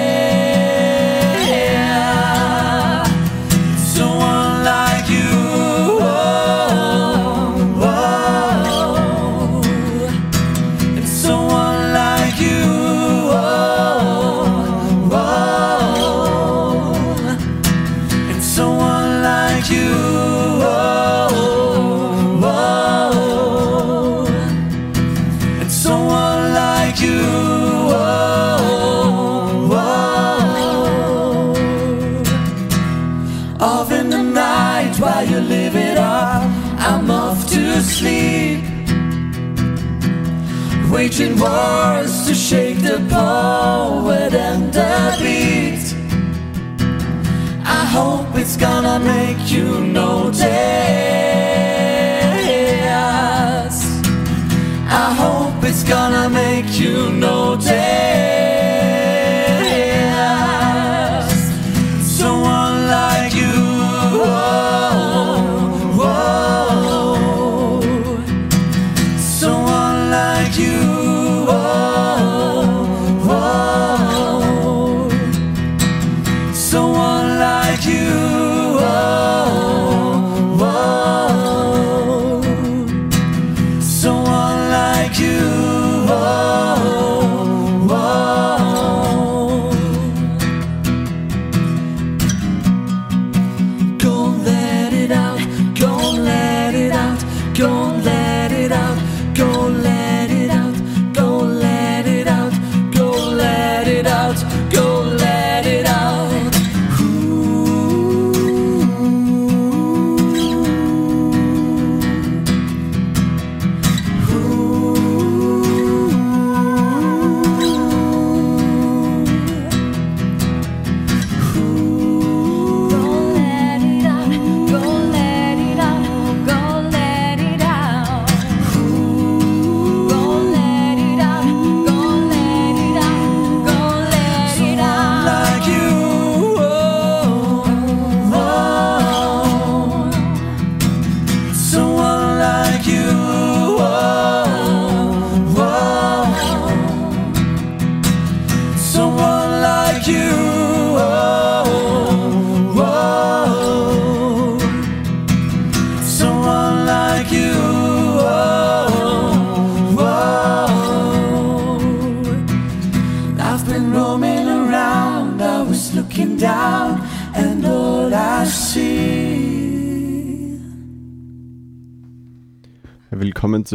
[41.57, 45.95] Waging to shake the poet and the beat.
[47.65, 50.43] I hope it's gonna make you notice.
[55.03, 58.26] I hope it's gonna make you notice.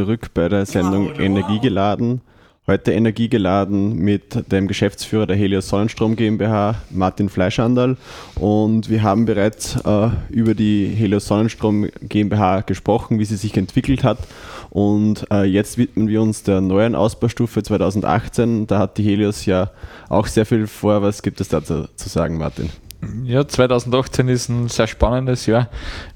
[0.03, 2.23] Zurück bei der Sendung Energiegeladen.
[2.67, 7.97] Heute Energiegeladen mit dem Geschäftsführer der Helios Sonnenstrom GmbH, Martin Fleischhandel.
[8.35, 14.03] Und wir haben bereits äh, über die Helios Sonnenstrom GmbH gesprochen, wie sie sich entwickelt
[14.03, 14.19] hat.
[14.71, 18.67] Und äh, jetzt widmen wir uns der neuen Ausbaustufe 2018.
[18.67, 19.71] Da hat die Helios ja
[20.09, 21.01] auch sehr viel vor.
[21.03, 22.71] Was gibt es dazu zu sagen, Martin?
[23.23, 25.69] Ja, 2018 ist ein sehr spannendes Jahr.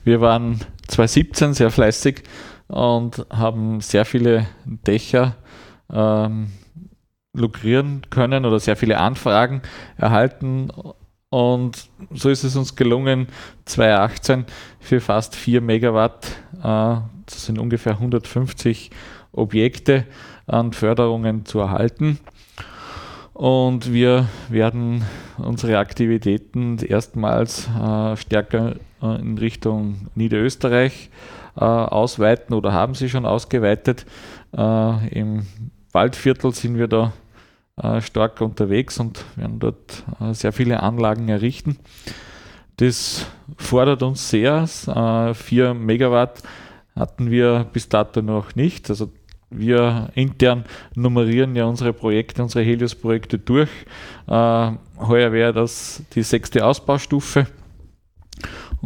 [0.03, 2.25] Wir waren 2017 sehr fleißig
[2.69, 5.37] und haben sehr viele Dächer
[5.93, 6.49] ähm,
[7.33, 9.63] lukrieren können oder sehr viele Anfragen
[9.97, 10.71] erhalten.
[11.29, 13.29] Und so ist es uns gelungen,
[13.67, 14.47] 2018
[14.81, 16.27] für fast 4 Megawatt,
[16.59, 18.91] äh, das sind ungefähr 150
[19.33, 20.05] Objekte
[20.47, 22.19] an Förderungen zu erhalten.
[23.35, 25.05] Und wir werden
[25.37, 31.11] unsere Aktivitäten erstmals äh, stärker äh, in Richtung Niederösterreich
[31.61, 34.07] ausweiten oder haben sie schon ausgeweitet.
[34.57, 35.47] Äh, Im
[35.93, 37.13] Waldviertel sind wir da
[37.83, 41.79] äh, stark unterwegs und werden dort äh, sehr viele Anlagen errichten.
[42.77, 43.27] Das
[43.57, 44.67] fordert uns sehr.
[44.87, 46.43] Äh, 4 Megawatt
[46.95, 48.91] hatten wir bis dato noch nicht.
[48.91, 49.11] Also
[49.51, 53.71] wir intern nummerieren ja unsere Projekte, unsere Helios-Projekte durch.
[54.27, 57.47] Äh, heuer wäre das die sechste Ausbaustufe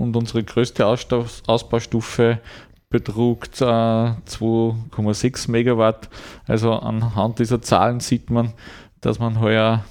[0.01, 2.40] und unsere größte Ausbaustufe
[2.88, 6.09] betrug äh, 2,6 Megawatt.
[6.46, 8.53] Also anhand dieser Zahlen sieht man,
[9.01, 9.84] dass man heuer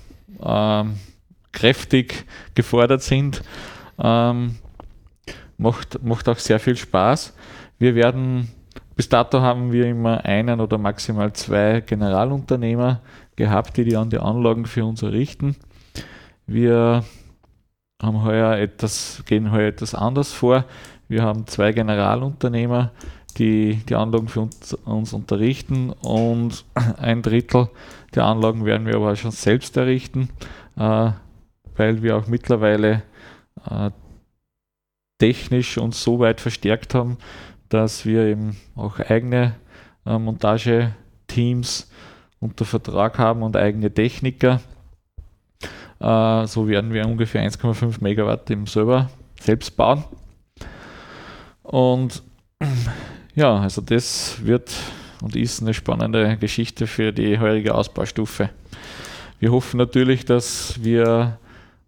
[0.44, 0.96] ähm,
[1.52, 3.42] kräftig gefordert sind.
[3.98, 4.56] Ähm,
[5.58, 7.34] macht, macht auch sehr viel Spaß.
[7.78, 8.52] Wir werden,
[8.96, 13.02] bis dato haben wir immer einen oder maximal zwei Generalunternehmer
[13.36, 15.56] gehabt, die die an die Anlagen für uns errichten.
[16.46, 17.06] Wir
[18.02, 20.66] haben heuer etwas, gehen heuer etwas anders vor.
[21.08, 22.92] Wir haben zwei Generalunternehmer,
[23.38, 26.66] die die Anlagen für uns, uns unterrichten und
[26.98, 27.70] ein Drittel
[28.16, 30.30] der Anlagen werden wir aber schon selbst errichten,
[30.78, 31.12] äh,
[31.76, 33.04] weil wir auch mittlerweile
[33.70, 33.92] äh,
[35.20, 37.18] technisch uns so weit verstärkt haben,
[37.70, 39.56] dass wir eben auch eigene
[40.06, 41.90] äh, Montageteams
[42.40, 44.62] unter Vertrag haben und eigene Techniker.
[46.00, 50.04] Äh, so werden wir ungefähr 1,5 Megawatt eben selber selbst bauen.
[51.64, 52.24] Und
[53.36, 54.72] ja, also das wird
[55.22, 58.50] und ist eine spannende Geschichte für die heurige Ausbaustufe.
[59.40, 61.38] Wir hoffen natürlich, dass wir,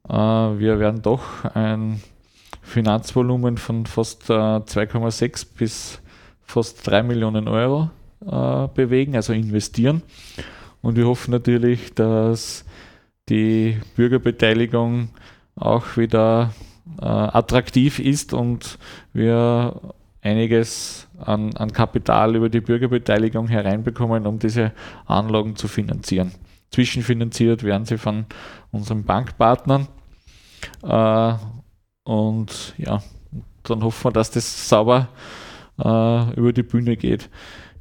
[0.08, 2.02] äh, wir werden doch ein
[2.62, 6.00] Finanzvolumen von fast äh, 2,6 bis
[6.44, 7.90] fast 3 Millionen Euro
[8.26, 10.02] äh, bewegen, also investieren.
[10.82, 12.66] Und wir hoffen natürlich, dass
[13.30, 15.10] die Bürgerbeteiligung
[15.56, 16.54] auch wieder
[17.00, 18.78] äh, attraktiv ist und
[19.14, 24.72] wir einiges an, an Kapital über die Bürgerbeteiligung hereinbekommen, um diese
[25.06, 26.32] Anlagen zu finanzieren.
[26.72, 28.26] Zwischenfinanziert werden sie von
[28.72, 29.88] unseren Bankpartnern.
[30.84, 31.34] Äh,
[32.04, 33.02] und ja,
[33.64, 35.10] dann hoffen wir, dass das sauber
[35.80, 37.30] äh, über die Bühne geht.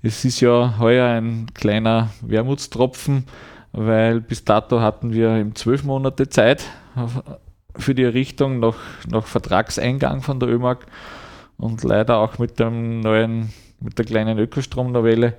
[0.03, 3.27] Es ist ja heuer ein kleiner Wermutstropfen,
[3.73, 6.65] weil bis dato hatten wir eben zwölf Monate Zeit
[7.77, 8.77] für die Errichtung nach,
[9.09, 10.87] nach Vertragseingang von der ÖMAG
[11.57, 15.35] und leider auch mit dem neuen, mit der kleinen Ökostromnovelle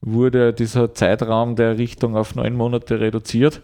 [0.00, 3.60] wurde dieser Zeitraum der Errichtung auf neun Monate reduziert.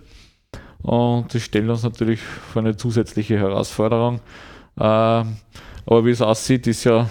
[0.82, 4.20] Und das stellt uns natürlich vor eine zusätzliche Herausforderung.
[4.78, 5.36] Ähm,
[5.86, 7.08] aber wie es aussieht, ist ja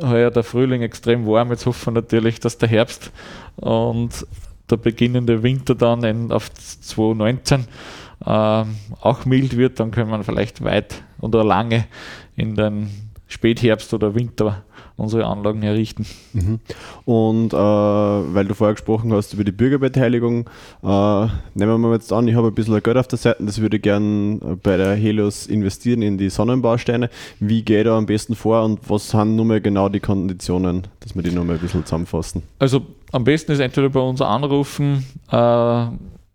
[0.00, 1.50] heuer der Frühling extrem warm.
[1.50, 3.12] Jetzt hoffen wir natürlich, dass der Herbst
[3.56, 4.26] und
[4.70, 7.66] der beginnende Winter dann in, auf 2019
[8.26, 9.80] ähm, auch mild wird.
[9.80, 11.86] Dann können wir vielleicht weit oder lange
[12.36, 12.90] in den
[13.28, 14.64] Spätherbst oder Winter
[14.96, 16.06] unsere Anlagen errichten.
[16.32, 16.58] Mhm.
[17.04, 20.48] Und äh, weil du vorher gesprochen hast über die Bürgerbeteiligung,
[20.82, 23.60] äh, nehmen wir mal jetzt an, ich habe ein bisschen Geld auf der Seite, das
[23.60, 27.10] würde ich gerne bei der Helios investieren in die Sonnenbausteine.
[27.40, 31.14] Wie geht da am besten vor und was sind nun mal genau die Konditionen, dass
[31.14, 32.42] wir die noch mal ein bisschen zusammenfassen?
[32.58, 32.82] Also
[33.16, 35.86] am besten ist entweder bei uns anrufen äh,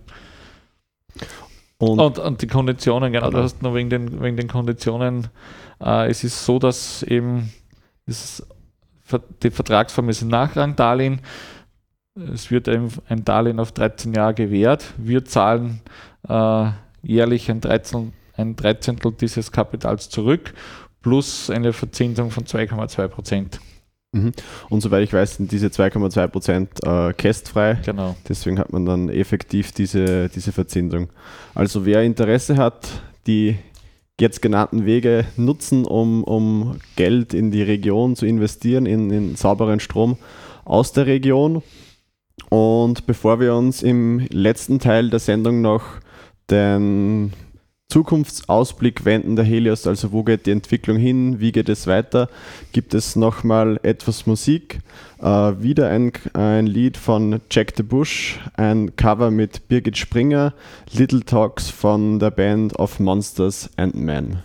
[1.79, 3.39] Und, Und, und die Konditionen, genau, Genau.
[3.39, 5.29] du hast noch wegen den, wegen den Konditionen.
[5.81, 7.53] Äh, es ist so, dass eben
[8.07, 8.47] das,
[9.43, 11.21] die Vertragsform ist ein Nachrangdarlehen.
[12.15, 14.95] Es wird eben ein Darlehen auf 13 Jahre gewährt.
[14.97, 15.81] Wir zahlen
[16.29, 16.71] äh,
[17.03, 20.55] jährlich ein 13, ein Dreizehntel dieses Kapitals zurück
[21.03, 23.61] plus eine Verzinsung von 2,2 Prozent.
[24.69, 27.79] und soweit ich weiß, sind diese 2,2 Prozent äh, kästfrei.
[27.85, 28.15] Genau.
[28.29, 31.09] Deswegen hat man dann effektiv diese, diese Verzinsung.
[31.55, 32.89] Also wer Interesse hat,
[33.27, 33.57] die
[34.21, 39.81] jetzt genannten Wege nutzen, um, um Geld in die Region zu investieren, in, in sauberen
[39.81, 40.17] Strom
[40.65, 41.63] aus der Region.
[42.49, 45.85] Und bevor wir uns im letzten Teil der Sendung noch
[46.51, 47.33] den
[47.93, 52.30] Zukunftsausblick wenden der Helios, also wo geht die Entwicklung hin, wie geht es weiter,
[52.72, 54.78] gibt es nochmal etwas Musik.
[55.20, 60.55] Äh, wieder ein, ein Lied von Jack the Bush, ein Cover mit Birgit Springer,
[60.90, 64.38] Little Talks von der Band of Monsters and Men.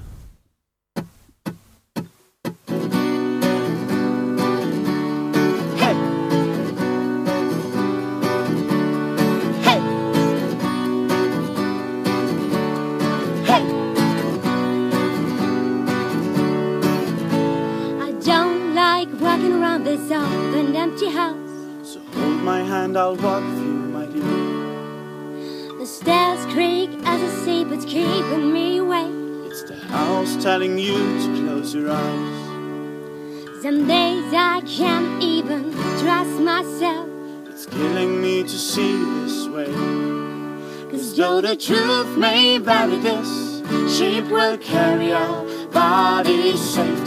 [41.47, 43.61] The truth may vary, this
[43.97, 47.06] sheep will carry our bodies safe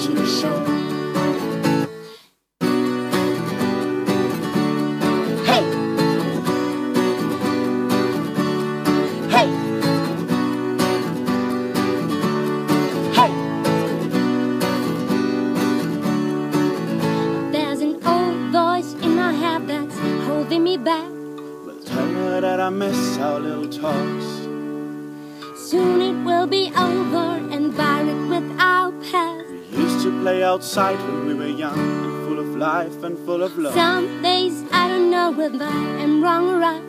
[33.11, 33.75] and full of love.
[33.75, 36.83] Some days I don't know if I am wrong or right.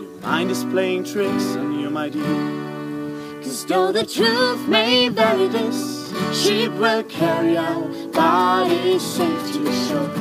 [0.00, 3.42] Your mind is playing tricks on you, my dear.
[3.42, 10.12] Cause though the truth may vary, this sheep will carry our bodies safe to shore.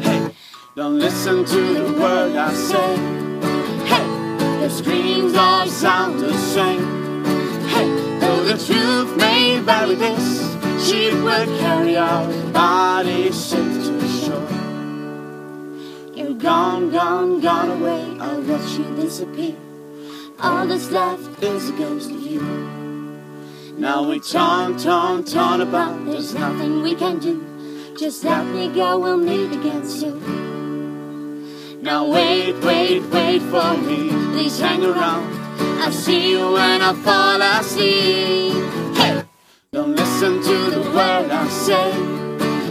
[0.00, 0.34] Hey,
[0.74, 2.90] don't listen to the word I say.
[3.92, 4.06] Hey,
[4.60, 7.24] the screams all sound the same.
[7.74, 7.88] Hey,
[8.20, 10.24] though the truth may vary, this
[10.86, 13.83] sheep will carry our bodies safe.
[16.24, 18.16] You're gone, gone, gone away.
[18.18, 19.56] I'll watch you disappear.
[20.40, 22.40] All that's left is a ghost of you.
[23.76, 26.06] Now we torn, torn, torn about.
[26.06, 27.94] There's nothing we can do.
[27.98, 30.22] Just let me go, we'll meet again soon.
[31.82, 34.08] Now wait, wait, wait for me.
[34.32, 35.30] Please hang around.
[35.82, 38.64] I'll see you when I fall asleep.
[38.96, 39.24] Hey,
[39.74, 41.92] don't listen to the word I say.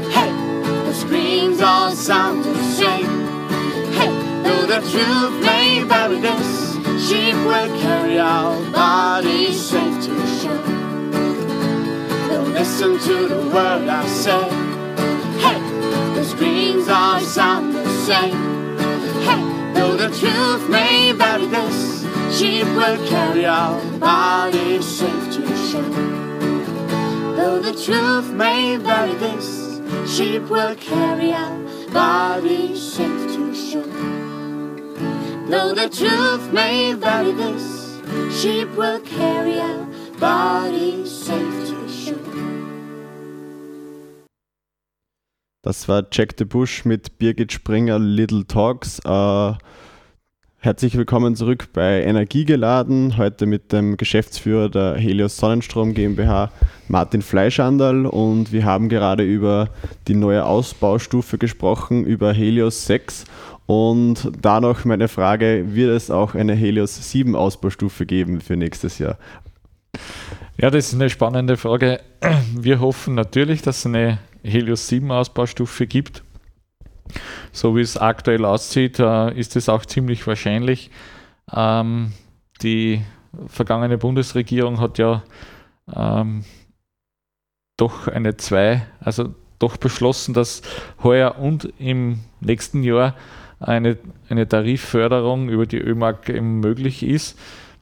[0.10, 0.32] Hey,
[0.86, 2.44] the screams all sound
[4.74, 6.74] the truth may vary, this
[7.08, 10.64] sheep will carry our bodies safe to the shore.
[12.30, 14.50] Don't listen to the word I say.
[15.44, 15.60] Hey,
[16.16, 18.34] the screams all sound the same.
[19.28, 19.44] Hey,
[19.76, 22.02] though the truth may vary, this
[22.36, 25.84] sheep will carry our bodies safe to shore.
[27.36, 31.60] Though the truth may vary, this sheep will carry our
[31.92, 33.33] bodies safe.
[35.54, 38.02] Though the truth may vary, this
[38.42, 39.86] sheep will carry our
[40.20, 42.18] bodies safe to shore.
[45.62, 48.98] Das war Jack the Bush mit Birgit Springer Little Talks.
[49.06, 49.54] Äh,
[50.58, 53.18] herzlich willkommen zurück bei Energiegeladen.
[53.18, 56.52] Heute mit dem Geschäftsführer der Helios Sonnenstrom GmbH,
[56.88, 58.08] Martin Fleischandal.
[58.08, 59.70] Und wir haben gerade über
[60.08, 63.26] die neue Ausbaustufe gesprochen, über Helios 6.
[63.74, 69.00] Und da noch meine Frage: Wird es auch eine Helios 7 Ausbaustufe geben für nächstes
[69.00, 69.18] Jahr?
[70.58, 72.00] Ja, das ist eine spannende Frage.
[72.56, 76.24] Wir hoffen natürlich, dass es eine Helios 7 Ausbaustufe gibt.
[77.52, 80.92] So wie es aktuell aussieht, äh, ist es auch ziemlich wahrscheinlich.
[81.52, 82.14] Ähm,
[82.62, 83.02] die
[83.48, 85.24] vergangene Bundesregierung hat ja
[85.92, 86.46] ähm,
[87.78, 90.62] doch eine 2, also doch beschlossen, dass
[91.02, 93.16] heuer und im nächsten Jahr
[93.64, 93.98] eine,
[94.30, 97.40] eine Tarifförderung über die ÖMAG möglich ist.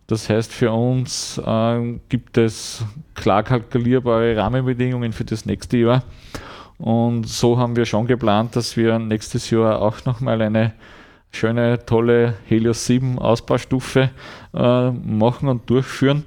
[0.07, 2.83] Das heißt, für uns äh, gibt es
[3.15, 6.03] klar kalkulierbare Rahmenbedingungen für das nächste Jahr.
[6.77, 10.73] Und so haben wir schon geplant, dass wir nächstes Jahr auch nochmal eine
[11.31, 14.09] schöne, tolle Helios 7 Ausbaustufe
[14.53, 16.25] äh, machen und durchführen.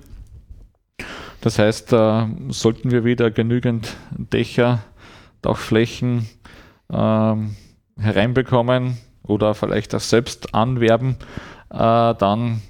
[1.40, 4.82] Das heißt, äh, sollten wir wieder genügend Dächer,
[5.42, 6.26] Dachflächen
[6.90, 7.56] ähm,
[7.98, 8.96] hereinbekommen
[9.26, 11.16] oder vielleicht auch selbst anwerben,
[11.70, 11.76] äh,
[12.14, 12.62] dann,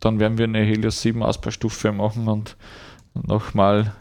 [0.00, 2.56] dann werden wir eine Helios 7 Ausbaustufe machen und
[3.14, 3.92] nochmal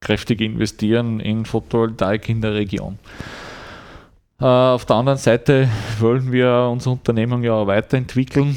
[0.00, 2.98] kräftig investieren in Photovoltaik in der Region.
[4.40, 5.68] Äh, auf der anderen Seite
[6.00, 8.56] wollen wir unsere Unternehmen ja auch weiterentwickeln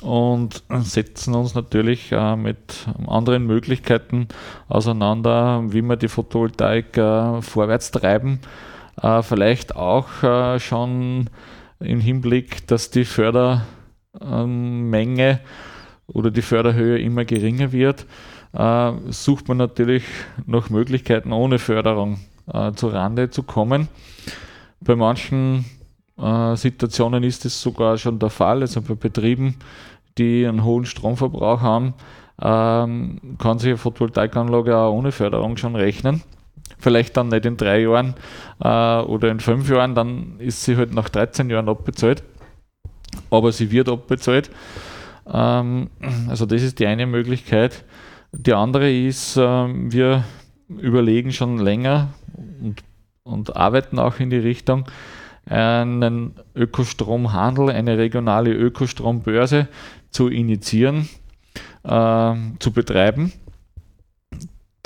[0.00, 4.28] und setzen uns natürlich äh, mit anderen Möglichkeiten
[4.68, 8.40] auseinander, wie wir die Photovoltaik äh, vorwärts treiben.
[9.02, 11.28] Äh, vielleicht auch äh, schon
[11.80, 15.40] im Hinblick, dass die Fördermenge
[16.06, 18.06] oder die Förderhöhe immer geringer wird,
[18.52, 20.04] äh, sucht man natürlich
[20.46, 22.18] nach Möglichkeiten, ohne Förderung
[22.52, 23.88] äh, zu Rande zu kommen.
[24.80, 25.64] Bei manchen
[26.16, 29.56] äh, Situationen ist es sogar schon der Fall, also bei Betrieben,
[30.16, 31.94] die einen hohen Stromverbrauch haben,
[32.40, 36.22] ähm, kann sich eine Photovoltaikanlage auch ohne Förderung schon rechnen.
[36.78, 38.14] Vielleicht dann nicht in drei Jahren
[38.62, 42.22] äh, oder in fünf Jahren, dann ist sie halt nach 13 Jahren abbezahlt.
[43.30, 44.50] Aber sie wird abbezahlt.
[45.26, 45.90] Ähm,
[46.28, 47.84] also das ist die eine Möglichkeit.
[48.32, 50.24] Die andere ist, ähm, wir
[50.68, 52.08] überlegen schon länger
[52.60, 52.82] und,
[53.22, 54.86] und arbeiten auch in die Richtung,
[55.46, 59.68] einen Ökostromhandel, eine regionale Ökostrombörse
[60.10, 61.08] zu initiieren,
[61.84, 63.32] äh, zu betreiben.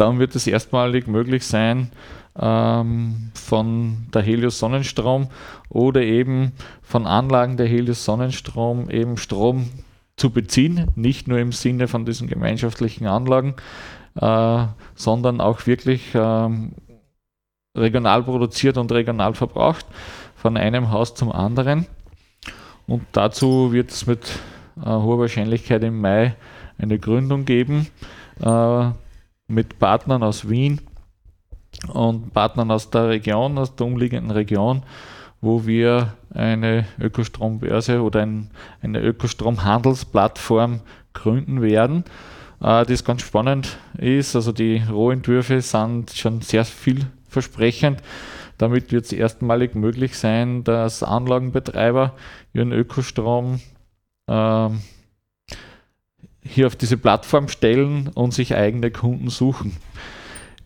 [0.03, 1.93] Dann wird es erstmalig möglich sein,
[2.37, 5.29] ähm, von der Helios Sonnenstrom
[5.69, 9.71] oder eben von Anlagen der Helios Sonnenstrom eben Strom
[10.17, 13.55] zu beziehen, nicht nur im Sinne von diesen gemeinschaftlichen Anlagen,
[14.17, 14.65] äh,
[14.97, 16.73] sondern auch wirklich ähm,
[17.79, 19.87] regional produziert und regional verbraucht,
[20.35, 21.87] von einem Haus zum anderen.
[22.89, 24.27] Und dazu wird es mit
[24.79, 26.35] äh, hoher Wahrscheinlichkeit im Mai
[26.77, 27.87] eine Gründung geben
[28.41, 28.91] äh,
[29.53, 30.81] mit Partnern aus Wien
[31.93, 34.83] und Partnern aus der Region, aus der umliegenden Region,
[35.41, 38.51] wo wir eine Ökostrombörse oder ein,
[38.81, 40.81] eine Ökostromhandelsplattform
[41.13, 42.05] gründen werden,
[42.61, 44.35] äh, das ganz spannend ist.
[44.37, 48.03] Also die Rohentwürfe sind schon sehr vielversprechend.
[48.59, 52.15] Damit wird es erstmalig möglich sein, dass Anlagenbetreiber
[52.55, 53.61] ihren Ökostrom
[54.29, 54.81] ähm,
[56.45, 59.77] hier auf diese Plattform stellen und sich eigene Kunden suchen.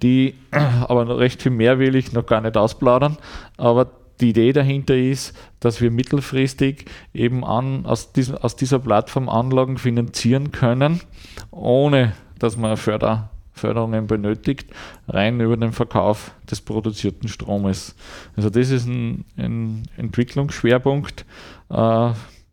[0.03, 3.19] Die aber noch recht viel mehr will ich noch gar nicht ausplaudern,
[3.57, 9.29] aber die Idee dahinter ist, dass wir mittelfristig eben an, aus, diesem, aus dieser Plattform
[9.29, 11.01] Anlagen finanzieren können,
[11.51, 14.71] ohne dass man Förder, Förderungen benötigt,
[15.09, 17.95] rein über den Verkauf des produzierten Stromes.
[18.37, 21.27] Also das ist ein, ein Entwicklungsschwerpunkt
[21.71, 22.11] äh,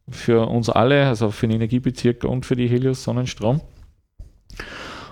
[0.09, 3.61] für uns alle, also für den Energiebezirk und für die Helios Sonnenstrom.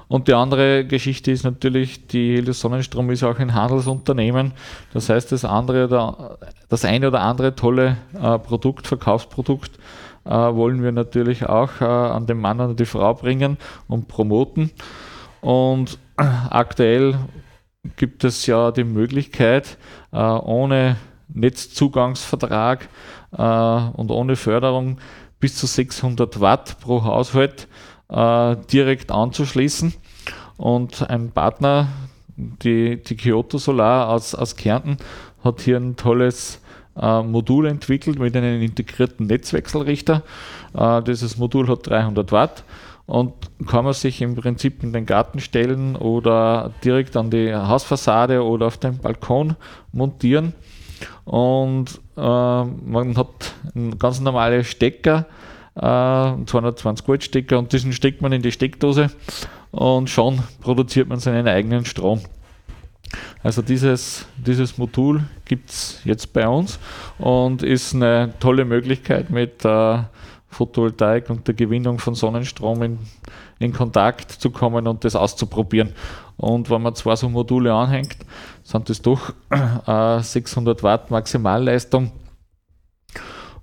[0.08, 4.52] Und die andere Geschichte ist natürlich, die Helios Sonnenstrom ist auch ein Handelsunternehmen.
[4.94, 6.38] Das heißt, das, andere oder,
[6.68, 9.80] das eine oder andere tolle äh, Produkt, Verkaufsprodukt,
[10.26, 14.72] äh, wollen wir natürlich auch äh, an den Mann oder die Frau bringen und promoten.
[15.40, 17.16] Und aktuell
[17.96, 19.78] gibt es ja die Möglichkeit,
[20.12, 20.98] äh, ohne
[21.30, 22.90] Netzzugangsvertrag
[23.32, 24.98] und ohne Förderung
[25.40, 27.68] bis zu 600 Watt pro Haushalt
[28.10, 29.94] äh, direkt anzuschließen.
[30.58, 31.88] Und ein Partner,
[32.38, 34.98] die, die Kyoto Solar aus, aus Kärnten,
[35.44, 36.62] hat hier ein tolles
[36.96, 40.24] äh, Modul entwickelt mit einem integrierten Netzwechselrichter.
[40.74, 42.64] Äh, dieses Modul hat 300 Watt
[43.08, 43.34] und
[43.66, 48.68] kann man sich im Prinzip in den Garten stellen oder direkt an die Hausfassade oder
[48.68, 49.56] auf den Balkon
[49.92, 50.54] montieren.
[51.26, 55.26] Und äh, man hat einen ganz normale Stecker,
[55.76, 59.12] äh, 220 Volt Stecker und diesen steckt man in die Steckdose
[59.72, 62.22] und schon produziert man seinen eigenen Strom.
[63.44, 66.80] Also dieses, dieses Modul gibt es jetzt bei uns
[67.18, 70.00] und ist eine tolle Möglichkeit mit äh,
[70.50, 73.00] Photovoltaik und der Gewinnung von Sonnenstrom in,
[73.60, 75.94] in Kontakt zu kommen und das auszuprobieren.
[76.42, 78.18] Und wenn man zwei so Module anhängt,
[78.64, 79.34] sind das doch
[79.86, 82.12] äh, 600 Watt Maximalleistung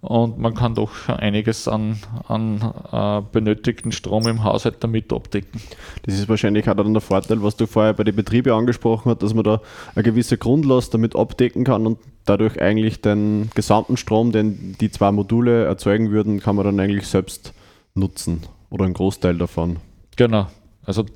[0.01, 1.99] und man kann doch einiges an,
[2.29, 2.61] an
[2.93, 5.61] äh, benötigten Strom im Haushalt damit abdecken.
[6.05, 9.25] Das ist wahrscheinlich auch dann der Vorteil, was du vorher bei den Betrieben angesprochen hast,
[9.25, 9.61] dass man da
[9.97, 15.11] eine gewisse Grundlast damit abdecken kann und dadurch eigentlich den gesamten Strom, den die zwei
[15.11, 17.53] Module erzeugen würden, kann man dann eigentlich selbst
[17.95, 19.79] nutzen oder einen Großteil davon.
[20.15, 20.47] Genau.
[20.85, 21.07] Also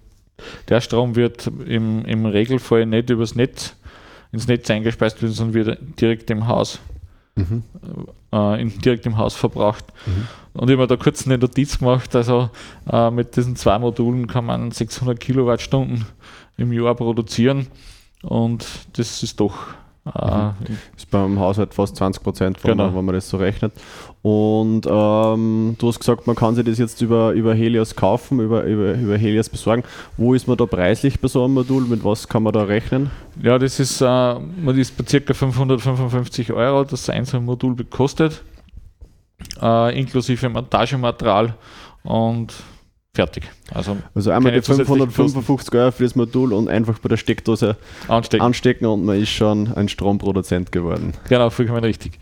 [0.68, 3.76] der Strom wird im, im Regelfall nicht übers Netz
[4.32, 6.80] ins Netz eingespeist werden, sondern wird direkt im Haus
[7.34, 7.62] Mhm.
[8.30, 9.86] äh, in, direkt im Haus verbraucht.
[10.53, 12.51] Und ich habe mir da kurz eine Notiz gemacht, also
[12.90, 16.05] äh, mit diesen zwei Modulen kann man 600 Kilowattstunden
[16.59, 17.68] im Jahr produzieren
[18.22, 19.68] und das ist doch
[20.05, 20.50] äh,
[20.96, 22.94] Ist beim Haushalt fast 20 Prozent, Genau.
[22.94, 23.72] wenn man das so rechnet.
[24.22, 28.64] Und ähm, du hast gesagt, man kann sich das jetzt über, über Helios kaufen, über,
[28.64, 29.84] über, über Helios besorgen.
[30.16, 31.84] Wo ist man da preislich bei so einem Modul?
[31.84, 33.11] Mit was kann man da rechnen?
[33.42, 35.34] Ja, das ist, äh, man ist bei ca.
[35.34, 38.42] 555 Euro, das einzelne Modul bekostet,
[39.61, 41.55] äh, inklusive Montagematerial
[42.05, 42.53] und
[43.14, 43.44] fertig.
[43.72, 47.76] Also Also einmal die zusätzlichen 555 Euro für das Modul und einfach bei der Steckdose
[48.08, 48.44] anstecken.
[48.44, 51.12] anstecken und man ist schon ein Stromproduzent geworden.
[51.28, 52.18] genau, vollkommen richtig.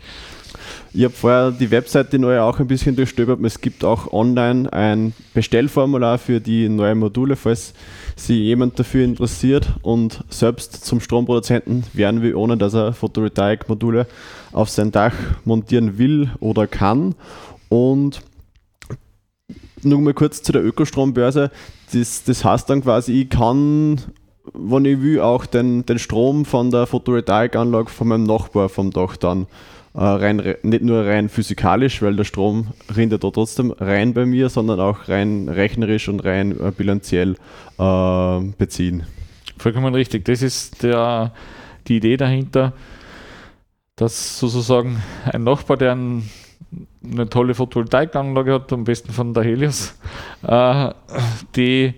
[0.93, 3.39] Ich habe vorher die Webseite neu auch ein bisschen durchstöbert.
[3.45, 7.73] Es gibt auch online ein Bestellformular für die neuen Module, falls
[8.17, 14.07] sich jemand dafür interessiert und selbst zum Stromproduzenten werden will, ohne dass er Photovoltaik-Module
[14.51, 15.13] auf sein Dach
[15.45, 17.15] montieren will oder kann.
[17.69, 18.21] Und
[19.83, 21.51] nur mal kurz zu der Ökostrombörse.
[21.93, 24.01] Das, das heißt dann quasi, ich kann
[24.53, 29.15] wenn ich will, auch den, den Strom von der Photovoltaikanlage von meinem Nachbar vom Dach
[29.15, 29.45] dann
[29.93, 34.13] äh, rein, re- nicht nur rein physikalisch, weil der Strom rinnt ja da trotzdem rein
[34.13, 37.35] bei mir, sondern auch rein rechnerisch und rein äh, bilanziell
[37.77, 39.03] äh, beziehen.
[39.57, 40.25] Vollkommen richtig.
[40.25, 41.33] Das ist der,
[41.87, 42.73] die Idee dahinter,
[43.95, 46.29] dass sozusagen ein Nachbar, der ein,
[47.03, 49.97] eine tolle Photovoltaikanlage hat, am besten von der Helios,
[50.43, 50.91] äh,
[51.55, 51.93] die,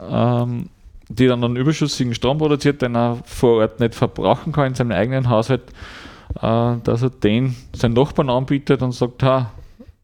[0.00, 0.68] ähm,
[1.08, 4.92] die dann einen überschüssigen Strom produziert, den er vor Ort nicht verbrauchen kann in seinem
[4.92, 5.62] eigenen Haushalt,
[6.40, 9.50] äh, dass er den seinen Nachbarn anbietet und sagt, ha,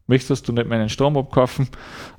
[0.07, 1.67] möchtest du nicht meinen Strom abkaufen?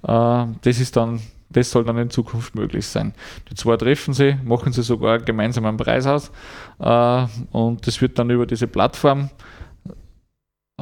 [0.02, 1.20] Äh, das ist dann,
[1.50, 3.12] das soll dann in Zukunft möglich sein.
[3.50, 6.30] Die zwei treffen sie, machen sie sogar gemeinsam einen Preis aus
[6.78, 9.28] äh, und das wird dann über diese Plattform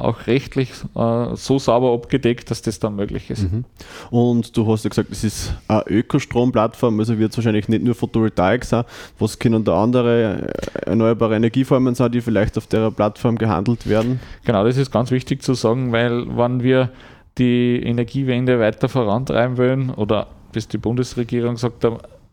[0.03, 3.51] auch rechtlich äh, so sauber abgedeckt, dass das dann möglich ist.
[3.51, 3.65] Mhm.
[4.09, 7.95] Und du hast ja gesagt, es ist eine Ökostromplattform, also wird es wahrscheinlich nicht nur
[7.95, 8.83] Photovoltaik sein.
[9.19, 10.47] Was können da andere
[10.85, 14.19] äh, erneuerbare Energieformen sein, die vielleicht auf der Plattform gehandelt werden?
[14.43, 16.89] Genau, das ist ganz wichtig zu sagen, weil wenn wir
[17.37, 21.87] die Energiewende weiter vorantreiben wollen oder bis die Bundesregierung sagt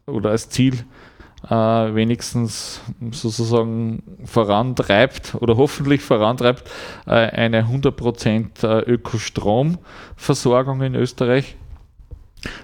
[0.07, 0.75] oder als Ziel
[1.45, 2.81] äh, wenigstens
[3.13, 6.69] sozusagen vorantreibt oder hoffentlich vorantreibt
[7.07, 11.57] äh, eine 100% äh, Ökostromversorgung in Österreich,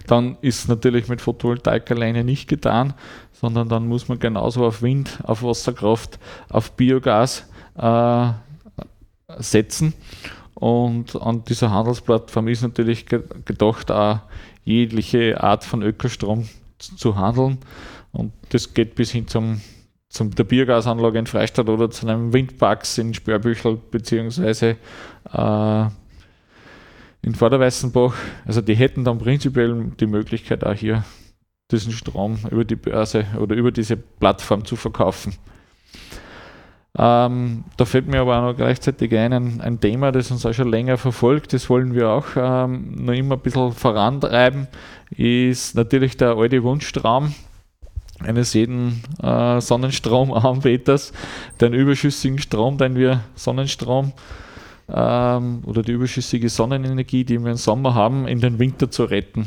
[0.06, 2.94] dann ist natürlich mit Photovoltaik alleine nicht getan,
[3.32, 6.18] sondern dann muss man genauso auf Wind, auf Wasserkraft,
[6.48, 8.28] auf Biogas äh,
[9.38, 9.94] setzen.
[10.54, 14.20] Und an dieser Handelsplattform ist natürlich ge gedacht, auch
[14.64, 16.48] jegliche Art von Ökostrom
[16.78, 17.58] zu handeln.
[18.14, 19.60] Und das geht bis hin zum,
[20.08, 24.76] zum der Biogasanlage in Freistadt oder zu einem Windparks in Spörbüchel beziehungsweise
[25.32, 25.84] äh,
[27.22, 28.14] in Vorderweißenbach.
[28.46, 31.04] Also die hätten dann prinzipiell die Möglichkeit auch hier
[31.70, 35.34] diesen Strom über die Börse oder über diese Plattform zu verkaufen.
[36.96, 40.52] Ähm, da fällt mir aber auch noch gleichzeitig ein, ein, ein Thema, das uns auch
[40.52, 44.68] schon länger verfolgt, das wollen wir auch ähm, noch immer ein bisschen vorantreiben,
[45.10, 47.34] ist natürlich der alte Wunschtraum
[48.24, 51.12] eines jeden äh, Sonnenstromanbieters,
[51.60, 54.12] den überschüssigen Strom, den wir Sonnenstrom
[54.88, 59.46] ähm, oder die überschüssige Sonnenenergie, die wir im Sommer haben, in den Winter zu retten.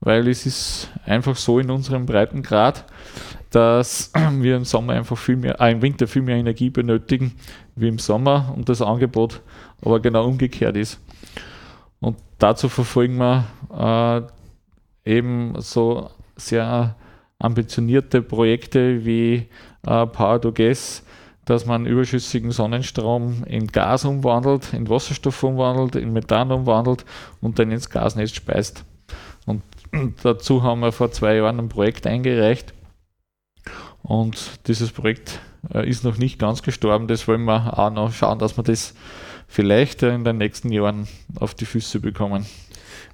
[0.00, 2.84] Weil es ist einfach so in unserem Breitengrad,
[3.50, 7.32] dass wir im Sommer einfach viel mehr, äh, im Winter viel mehr Energie benötigen
[7.76, 9.40] wie im Sommer und das Angebot
[9.82, 11.00] aber genau umgekehrt ist.
[12.00, 14.28] Und dazu verfolgen wir
[15.04, 16.96] äh, eben so sehr
[17.38, 19.48] ambitionierte Projekte wie
[19.86, 21.02] äh, Power to Gas,
[21.44, 27.04] dass man überschüssigen Sonnenstrom in Gas umwandelt, in Wasserstoff umwandelt, in Methan umwandelt
[27.40, 28.84] und dann ins Gasnetz speist.
[29.46, 29.62] Und
[30.22, 32.72] dazu haben wir vor zwei Jahren ein Projekt eingereicht.
[34.02, 35.40] Und dieses Projekt
[35.72, 37.08] äh, ist noch nicht ganz gestorben.
[37.08, 38.94] Das wollen wir auch noch schauen, dass wir das
[39.48, 41.06] vielleicht in den nächsten Jahren
[41.38, 42.46] auf die Füße bekommen.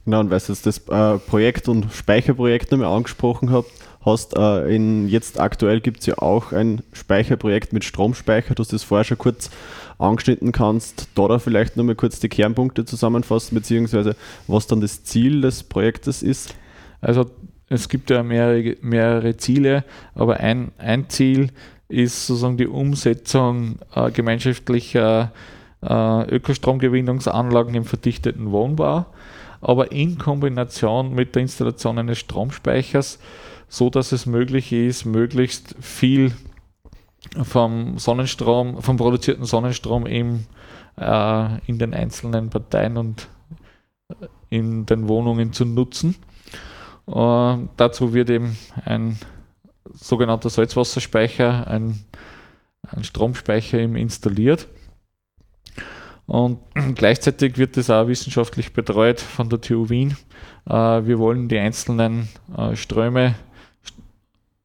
[0.04, 3.70] Genau, und weil du jetzt das äh, Projekt und Speicherprojekt nochmal angesprochen habt,
[4.02, 8.72] hast, äh, in, jetzt aktuell gibt es ja auch ein Speicherprojekt mit Stromspeicher, du hast
[8.72, 9.50] das vorher schon kurz
[9.98, 15.42] angeschnitten kannst, da, da vielleicht nochmal kurz die Kernpunkte zusammenfassen, beziehungsweise was dann das Ziel
[15.42, 16.54] des Projektes ist.
[17.00, 17.30] Also
[17.68, 19.84] es gibt ja mehrere, mehrere Ziele,
[20.14, 21.50] aber ein, ein Ziel
[21.88, 25.32] ist sozusagen die Umsetzung äh, gemeinschaftlicher
[25.82, 29.06] äh, Ökostromgewinnungsanlagen im verdichteten Wohnbau,
[29.60, 33.18] aber in Kombination mit der Installation eines Stromspeichers,
[33.70, 36.32] so dass es möglich ist, möglichst viel
[37.42, 40.46] vom Sonnenstrom, vom produzierten Sonnenstrom im,
[40.98, 43.28] äh, in den einzelnen Parteien und
[44.50, 46.16] in den Wohnungen zu nutzen.
[47.06, 49.16] Äh, dazu wird eben ein
[49.92, 52.04] sogenannter Salzwasserspeicher, ein,
[52.88, 54.66] ein Stromspeicher eben installiert.
[56.26, 56.58] Und
[56.96, 60.16] gleichzeitig wird das auch wissenschaftlich betreut von der TU Wien.
[60.68, 63.49] Äh, wir wollen die einzelnen äh, Ströme, St-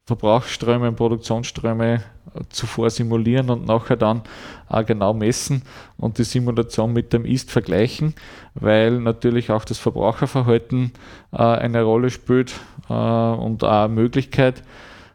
[0.06, 2.02] Verbrauchsströme und Produktionsströme
[2.48, 4.22] zuvor simulieren und nachher dann
[4.68, 5.62] auch genau messen
[5.96, 8.14] und die Simulation mit dem Ist vergleichen,
[8.54, 10.92] weil natürlich auch das Verbraucherverhalten
[11.32, 12.54] äh, eine Rolle spielt
[12.88, 14.62] äh, und auch eine Möglichkeit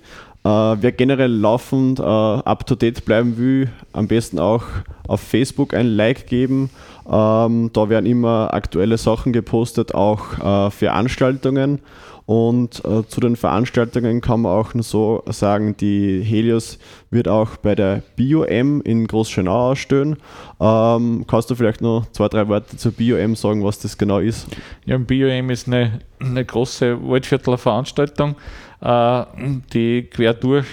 [0.44, 4.62] wer generell laufend äh, up to date bleiben will, am besten auch
[5.08, 6.70] auf Facebook ein Like geben.
[7.08, 11.80] Ähm, da werden immer aktuelle Sachen gepostet, auch äh, Veranstaltungen.
[12.26, 16.78] Und äh, zu den Veranstaltungen kann man auch nur so sagen, die Helios
[17.10, 20.16] wird auch bei der BioM in Großschönau ausstellen.
[20.60, 24.48] Ähm, kannst du vielleicht noch zwei, drei Worte zur BioM sagen, was das genau ist?
[24.86, 28.34] Ja, BioM ist eine, eine große Waldviertler Veranstaltung,
[28.80, 29.24] äh,
[29.72, 30.66] die quer durch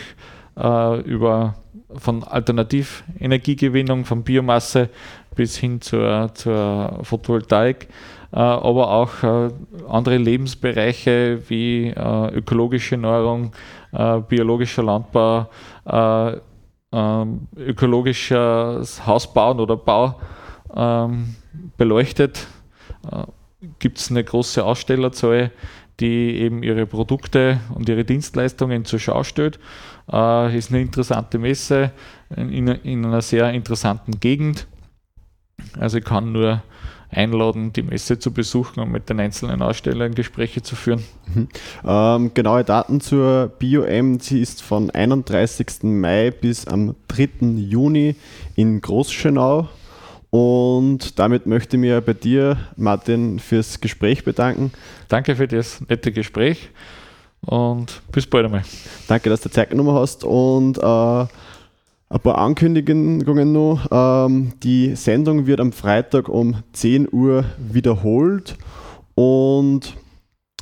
[0.57, 1.55] äh, über
[1.95, 4.89] von Alternativenergiegewinnung, von Biomasse
[5.35, 7.87] bis hin zur, zur Photovoltaik,
[8.35, 9.49] aber auch äh,
[9.87, 13.51] andere Lebensbereiche wie äh, ökologische Ernährung,
[13.91, 15.47] äh, biologischer Landbau,
[15.85, 16.37] äh,
[16.91, 20.19] ähm, ökologisches Hausbauen oder Bau
[20.75, 21.35] ähm,
[21.77, 22.47] beleuchtet.
[23.11, 23.23] Äh,
[23.79, 25.51] Gibt es eine große Ausstellerzahl,
[25.99, 29.59] die eben ihre Produkte und ihre Dienstleistungen zur Schau stellt.
[30.11, 31.91] Äh, ist eine interessante Messe
[32.35, 34.67] in, in einer sehr interessanten Gegend.
[35.79, 36.61] Also ich kann nur
[37.13, 41.03] einladen, die Messe zu besuchen und mit den einzelnen Ausstellern Gespräche zu führen.
[41.85, 45.83] Ähm, genaue Daten zur BioM, sie ist von 31.
[45.83, 47.45] Mai bis am 3.
[47.57, 48.15] Juni
[48.55, 49.67] in Großschönau.
[50.29, 54.71] Und damit möchte ich mich bei dir, Martin, fürs Gespräch bedanken.
[55.07, 56.69] Danke für das nette Gespräch
[57.45, 58.63] und bis bald einmal.
[59.07, 61.25] Danke, dass du Zeit genommen hast und äh,
[62.13, 63.87] ein paar Ankündigungen noch.
[63.91, 68.55] Ähm, die Sendung wird am Freitag um 10 Uhr wiederholt
[69.15, 69.95] und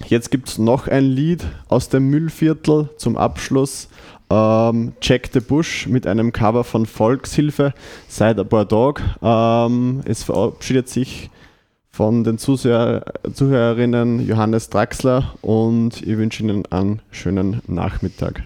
[0.08, 3.90] jetzt gibt es noch ein Lied aus dem Müllviertel zum Abschluss.
[4.30, 7.74] Ähm, Jack the Bush mit einem Cover von Volkshilfe
[8.22, 9.04] ein paar Tagen.
[9.22, 11.30] Ähm, es verabschiedet sich
[11.90, 18.42] von den Zuseher, Zuhörerinnen Johannes Draxler und ich wünsche Ihnen einen schönen Nachmittag.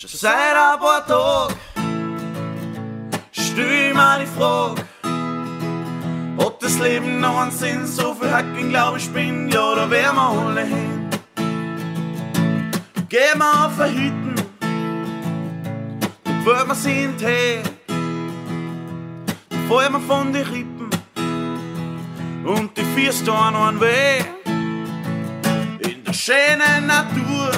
[0.00, 1.83] Ein paar Tagen
[3.54, 4.82] stell mir die Frage,
[6.38, 7.86] hat das Leben noch einen Sinn?
[7.86, 11.08] So viel Hacken, glaub ich, bin, ja, da wär wir alle hin.
[13.08, 14.34] Gehen wir auf ein Hütten,
[16.24, 20.90] und wo wir sind, hey, dann fallen wir von den Rippen
[22.44, 24.18] und die Füße tun einen weh.
[25.88, 27.52] In der schönen Natur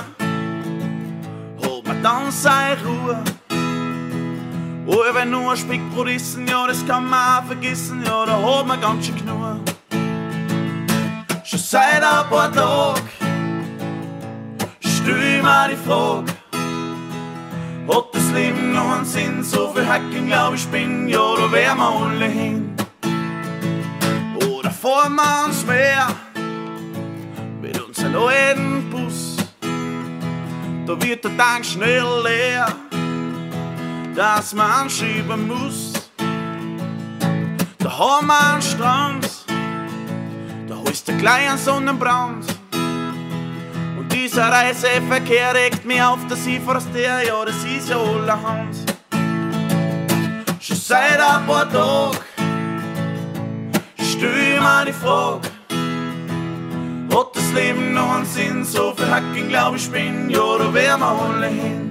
[1.64, 3.24] holt man dann seine Ruhe.
[4.89, 8.66] Oh, wenn nur ein Spickbrot essen, ja, das kann man auch vergessen, ja, da hat
[8.66, 9.61] man ganz schön genug.
[11.45, 13.01] Schon seit ein paar Tagen
[15.07, 16.32] stell ich mir die Frage,
[17.89, 19.43] hat das Leben noch einen Sinn?
[19.43, 22.74] So viel Hacken, glaub ich, bin, ja, da wär wir alle hin.
[24.49, 26.09] Oder fahren wir ans Meer
[27.61, 29.37] mit unserem alten Bus,
[30.87, 32.66] da wird der Tank schnell leer
[34.16, 35.92] dass man schieben muss.
[37.78, 39.28] Da haben wir einen Strand,
[40.66, 42.46] da ist der kleine Sonnenbrand.
[43.98, 48.74] Und dieser Reiseverkehr regt mich auf, dass ich verstehe, ja, das ist ja allerhand.
[50.60, 52.16] Schon seit ein paar Tagen
[53.98, 55.48] stell ich mir die Frage,
[57.14, 58.64] hat das Leben noch einen Sinn?
[58.64, 61.86] So viel Hacken, glaub ich, bin, ja, da wär wir alle hin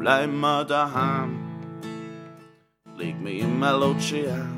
[0.00, 1.38] bleib mal daheim.
[2.96, 4.56] Leg mich in mein Lutschi an,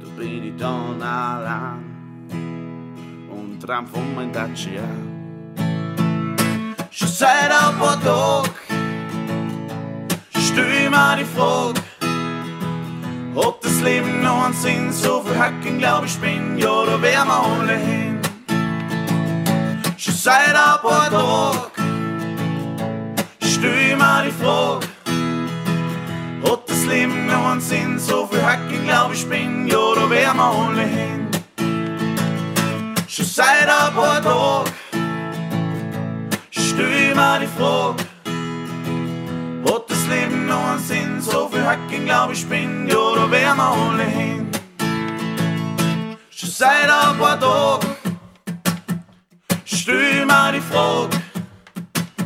[0.00, 1.84] da bin ich dann allein
[3.30, 4.88] und tram von mein Dacia.
[6.90, 8.50] Schon seit ein paar Tagen
[10.32, 11.80] stell ich mir die Frage,
[13.34, 17.24] ob das Leben noch einen Sinn, so viel Hacken glaub ich bin, ja, da wär
[17.24, 18.18] wir alle hin.
[19.98, 21.93] Schon seit ein paar Tagen
[23.66, 24.86] ich mir die Frage,
[26.66, 27.98] das Leben noch einen Sinn?
[27.98, 31.28] So viel Hacken, glaub ich bin, ja, da wär wir alle hin.
[33.08, 34.70] Schon seit ein paar Tagen
[36.50, 38.02] stell ich mir die Frage,
[39.64, 41.20] hat das Leben noch einen Sinn?
[41.20, 44.48] So viel Hacken, glaub ich bin, ja, da wär wir alle hin.
[46.30, 47.96] Schon seit ein paar Tagen
[49.64, 50.24] stell